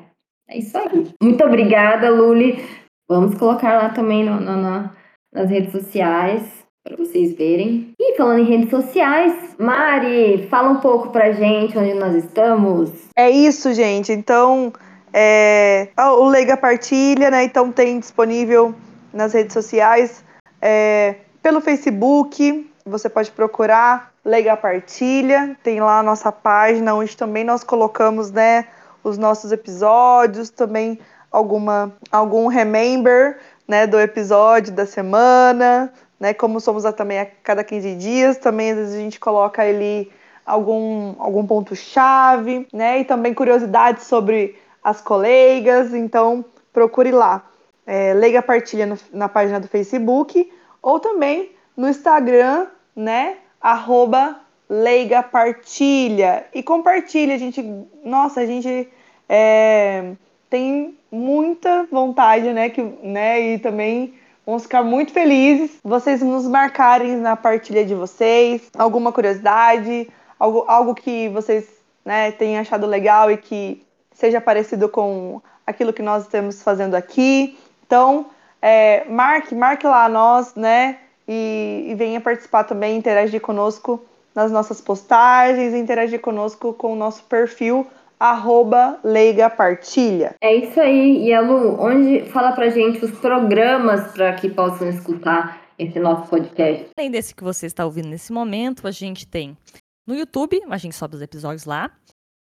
é 0.48 0.58
isso 0.58 0.76
aí. 0.76 1.14
Muito 1.22 1.44
obrigada, 1.44 2.10
Luli. 2.10 2.60
Vamos 3.08 3.36
colocar 3.36 3.80
lá 3.80 3.90
também 3.90 4.24
no, 4.24 4.40
no, 4.40 4.56
no 4.56 4.90
nas 5.32 5.48
redes 5.48 5.70
sociais 5.70 6.42
para 6.84 6.96
vocês 6.96 7.32
verem. 7.34 7.92
E 7.96 8.16
falando 8.16 8.40
em 8.40 8.56
redes 8.56 8.70
sociais, 8.70 9.54
Mari, 9.56 10.48
fala 10.48 10.70
um 10.70 10.80
pouco 10.80 11.10
pra 11.10 11.30
gente 11.30 11.78
onde 11.78 11.94
nós 11.94 12.16
estamos. 12.16 12.90
É 13.16 13.30
isso, 13.30 13.72
gente. 13.72 14.12
Então, 14.12 14.72
é, 15.12 15.88
o 15.96 16.24
Leiga 16.24 16.56
Partilha, 16.56 17.30
né? 17.30 17.44
Então 17.44 17.70
tem 17.70 17.98
disponível 17.98 18.74
nas 19.12 19.32
redes 19.32 19.52
sociais, 19.52 20.24
é, 20.60 21.16
pelo 21.42 21.60
Facebook, 21.60 22.70
você 22.86 23.08
pode 23.08 23.30
procurar 23.32 24.12
Leiga 24.24 24.56
Partilha, 24.56 25.56
tem 25.62 25.80
lá 25.80 25.98
a 25.98 26.02
nossa 26.02 26.30
página 26.30 26.94
onde 26.94 27.16
também 27.16 27.42
nós 27.42 27.64
colocamos, 27.64 28.30
né, 28.30 28.66
os 29.02 29.18
nossos 29.18 29.50
episódios, 29.50 30.50
também 30.50 31.00
alguma 31.32 31.92
algum 32.12 32.46
remember, 32.46 33.38
né, 33.66 33.86
do 33.88 33.98
episódio 33.98 34.72
da 34.72 34.86
semana, 34.86 35.92
né, 36.20 36.32
como 36.32 36.60
somos 36.60 36.84
a, 36.84 36.92
também 36.92 37.18
a 37.18 37.26
cada 37.26 37.64
15 37.64 37.96
dias, 37.96 38.36
também 38.36 38.70
às 38.70 38.78
vezes 38.78 38.94
a 38.94 38.98
gente 38.98 39.18
coloca 39.18 39.62
ali 39.62 40.12
algum 40.46 41.16
algum 41.18 41.44
ponto 41.44 41.74
chave, 41.74 42.68
né, 42.72 43.00
e 43.00 43.04
também 43.04 43.34
curiosidades 43.34 44.04
sobre 44.04 44.56
as 44.82 45.00
colegas, 45.00 45.94
então 45.94 46.44
procure 46.72 47.10
lá. 47.10 47.44
É, 47.86 48.14
Leiga 48.14 48.40
Partilha 48.40 48.86
no, 48.86 48.98
na 49.12 49.28
página 49.28 49.58
do 49.58 49.68
Facebook 49.68 50.50
ou 50.80 51.00
também 51.00 51.52
no 51.76 51.88
Instagram, 51.88 52.66
né? 52.94 53.36
Arroba 53.60 54.40
Leiga 54.68 55.22
Partilha. 55.22 56.46
E 56.54 56.62
compartilha, 56.62 57.34
a 57.34 57.38
gente. 57.38 57.62
Nossa, 58.04 58.40
a 58.40 58.46
gente 58.46 58.88
é, 59.28 60.12
tem 60.48 60.96
muita 61.10 61.86
vontade, 61.90 62.52
né? 62.52 62.70
Que, 62.70 62.82
né? 62.82 63.40
E 63.40 63.58
também 63.58 64.14
vamos 64.44 64.62
ficar 64.64 64.82
muito 64.82 65.12
felizes 65.12 65.78
vocês 65.84 66.20
nos 66.20 66.46
marcarem 66.46 67.16
na 67.16 67.36
partilha 67.36 67.84
de 67.84 67.94
vocês, 67.94 68.70
alguma 68.76 69.12
curiosidade, 69.12 70.08
algo, 70.38 70.64
algo 70.66 70.94
que 70.94 71.28
vocês 71.28 71.68
né, 72.04 72.32
tenham 72.32 72.60
achado 72.60 72.86
legal 72.86 73.30
e 73.30 73.36
que 73.36 73.82
seja 74.14 74.40
parecido 74.40 74.88
com 74.88 75.40
aquilo 75.66 75.92
que 75.92 76.02
nós 76.02 76.24
estamos 76.24 76.62
fazendo 76.62 76.94
aqui. 76.94 77.58
Então, 77.86 78.26
é, 78.60 79.04
marque, 79.08 79.54
marque 79.54 79.86
lá 79.86 80.04
a 80.04 80.08
nós, 80.08 80.54
né? 80.54 80.98
E, 81.26 81.86
e 81.88 81.94
venha 81.94 82.20
participar 82.20 82.64
também, 82.64 82.96
interagir 82.96 83.40
conosco 83.40 84.02
nas 84.34 84.50
nossas 84.50 84.80
postagens, 84.80 85.74
interagir 85.74 86.20
conosco 86.20 86.72
com 86.72 86.92
o 86.92 86.96
nosso 86.96 87.24
perfil 87.24 87.86
arroba 88.22 89.00
Leiga 89.02 89.50
Partilha. 89.50 90.36
É 90.40 90.54
isso 90.54 90.80
aí. 90.80 91.28
E 91.28 91.40
Lu, 91.40 91.76
onde 91.80 92.24
fala 92.30 92.52
pra 92.52 92.68
gente 92.68 93.04
os 93.04 93.10
programas 93.18 94.12
para 94.12 94.32
que 94.34 94.48
possam 94.48 94.88
escutar 94.88 95.60
esse 95.76 95.98
nosso 95.98 96.28
podcast? 96.28 96.86
Além 96.96 97.10
desse 97.10 97.34
que 97.34 97.42
você 97.42 97.66
está 97.66 97.84
ouvindo 97.84 98.08
nesse 98.08 98.32
momento, 98.32 98.86
a 98.86 98.92
gente 98.92 99.26
tem 99.26 99.58
no 100.06 100.14
YouTube, 100.14 100.62
a 100.70 100.76
gente 100.76 100.94
sobe 100.94 101.16
os 101.16 101.22
episódios 101.22 101.64
lá, 101.64 101.90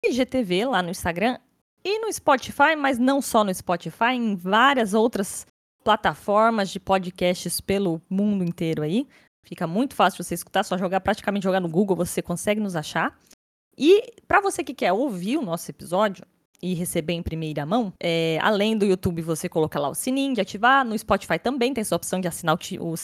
IGTV 0.07 0.65
lá 0.65 0.83
no 0.83 0.89
Instagram 0.89 1.39
e 1.85 1.99
no 2.01 2.13
Spotify, 2.13 2.77
mas 2.77 2.99
não 2.99 3.21
só 3.23 3.45
no 3.45 3.55
Spotify, 3.55 4.13
em 4.15 4.35
várias 4.37 4.95
outras 4.95 5.47
plataformas 5.83 6.71
de 6.71 6.79
podcasts 6.79 7.61
pelo 7.61 8.03
mundo 8.11 8.45
inteiro 8.45 8.83
aí. 8.83 9.07
Fica 9.45 9.67
muito 9.67 9.95
fácil 9.95 10.23
você 10.23 10.35
escutar, 10.35 10.63
só 10.65 10.77
jogar 10.77 11.01
praticamente 11.01 11.45
jogar 11.45 11.61
no 11.61 11.69
Google, 11.69 11.97
você 11.97 12.21
consegue 12.21 12.61
nos 12.61 12.77
achar. 12.77 13.19
E 13.77 14.13
para 14.27 14.41
você 14.41 14.63
que 14.63 14.75
quer 14.75 14.93
ouvir 14.93 15.39
o 15.39 15.43
nosso 15.43 15.71
episódio 15.71 16.27
e 16.61 16.75
receber 16.75 17.15
em 17.15 17.23
primeira 17.23 17.65
mão, 17.65 17.93
é, 18.03 18.39
além 18.43 18.77
do 18.77 18.85
YouTube 18.85 19.23
você 19.23 19.49
coloca 19.49 19.79
lá 19.79 19.89
o 19.89 19.95
sininho 19.95 20.35
de 20.35 20.41
ativar, 20.41 20.85
no 20.85 20.99
Spotify 20.99 21.39
também 21.39 21.73
tem 21.73 21.81
essa 21.81 21.95
opção 21.95 22.21
de 22.21 22.27
assinar 22.27 22.57
o, 22.57 22.93
o 22.93 22.95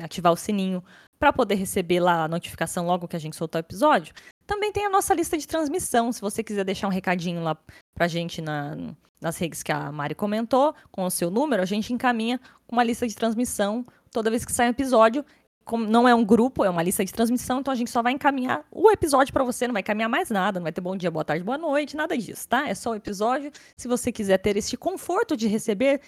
ativar 0.00 0.32
o 0.32 0.36
sininho 0.36 0.82
para 1.18 1.32
poder 1.32 1.54
receber 1.54 2.00
lá 2.00 2.24
a 2.24 2.28
notificação 2.28 2.86
logo 2.86 3.06
que 3.06 3.14
a 3.14 3.18
gente 3.20 3.36
soltar 3.36 3.60
o 3.60 3.64
episódio. 3.64 4.12
Também 4.52 4.70
tem 4.70 4.84
a 4.84 4.90
nossa 4.90 5.14
lista 5.14 5.38
de 5.38 5.48
transmissão, 5.48 6.12
se 6.12 6.20
você 6.20 6.44
quiser 6.44 6.62
deixar 6.62 6.86
um 6.86 6.90
recadinho 6.90 7.42
lá 7.42 7.56
pra 7.94 8.06
gente 8.06 8.42
na, 8.42 8.76
nas 9.18 9.38
redes 9.38 9.62
que 9.62 9.72
a 9.72 9.90
Mari 9.90 10.14
comentou, 10.14 10.74
com 10.90 11.04
o 11.04 11.10
seu 11.10 11.30
número, 11.30 11.62
a 11.62 11.64
gente 11.64 11.90
encaminha 11.90 12.38
uma 12.70 12.84
lista 12.84 13.08
de 13.08 13.16
transmissão 13.16 13.82
toda 14.10 14.28
vez 14.28 14.44
que 14.44 14.52
sai 14.52 14.66
um 14.66 14.70
episódio. 14.70 15.24
Como 15.64 15.86
não 15.86 16.06
é 16.06 16.14
um 16.14 16.22
grupo, 16.22 16.66
é 16.66 16.68
uma 16.68 16.82
lista 16.82 17.02
de 17.02 17.14
transmissão, 17.14 17.60
então 17.60 17.72
a 17.72 17.74
gente 17.74 17.90
só 17.90 18.02
vai 18.02 18.12
encaminhar 18.12 18.62
o 18.70 18.90
episódio 18.90 19.32
para 19.32 19.42
você, 19.42 19.66
não 19.66 19.72
vai 19.72 19.80
encaminhar 19.80 20.10
mais 20.10 20.28
nada, 20.28 20.60
não 20.60 20.64
vai 20.64 20.72
ter 20.72 20.82
bom 20.82 20.94
dia, 20.94 21.10
boa 21.10 21.24
tarde, 21.24 21.42
boa 21.42 21.56
noite, 21.56 21.96
nada 21.96 22.14
disso, 22.18 22.46
tá? 22.46 22.68
É 22.68 22.74
só 22.74 22.90
o 22.90 22.94
episódio. 22.94 23.50
Se 23.74 23.88
você 23.88 24.12
quiser 24.12 24.36
ter 24.36 24.58
este 24.58 24.76
conforto 24.76 25.34
de 25.34 25.46
receber 25.48 26.02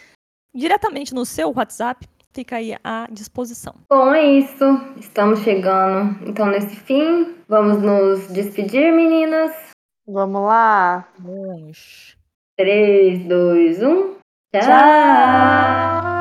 diretamente 0.54 1.14
no 1.14 1.24
seu 1.24 1.50
WhatsApp, 1.50 2.06
fica 2.34 2.56
aí 2.56 2.76
à 2.82 3.06
disposição. 3.10 3.74
Bom, 3.88 4.12
é 4.12 4.24
isso. 4.24 4.64
Estamos 4.98 5.40
chegando 5.40 6.18
então 6.28 6.46
nesse 6.46 6.76
fim. 6.76 7.34
Vamos 7.48 7.80
nos 7.80 8.26
despedir, 8.28 8.92
meninas. 8.92 9.52
Vamos 10.06 10.42
lá. 10.42 11.08
Vamos. 11.18 12.16
3, 12.56 13.26
2, 13.26 13.82
1. 13.82 14.14
Tchau! 14.52 14.60
Tchau. 14.60 16.13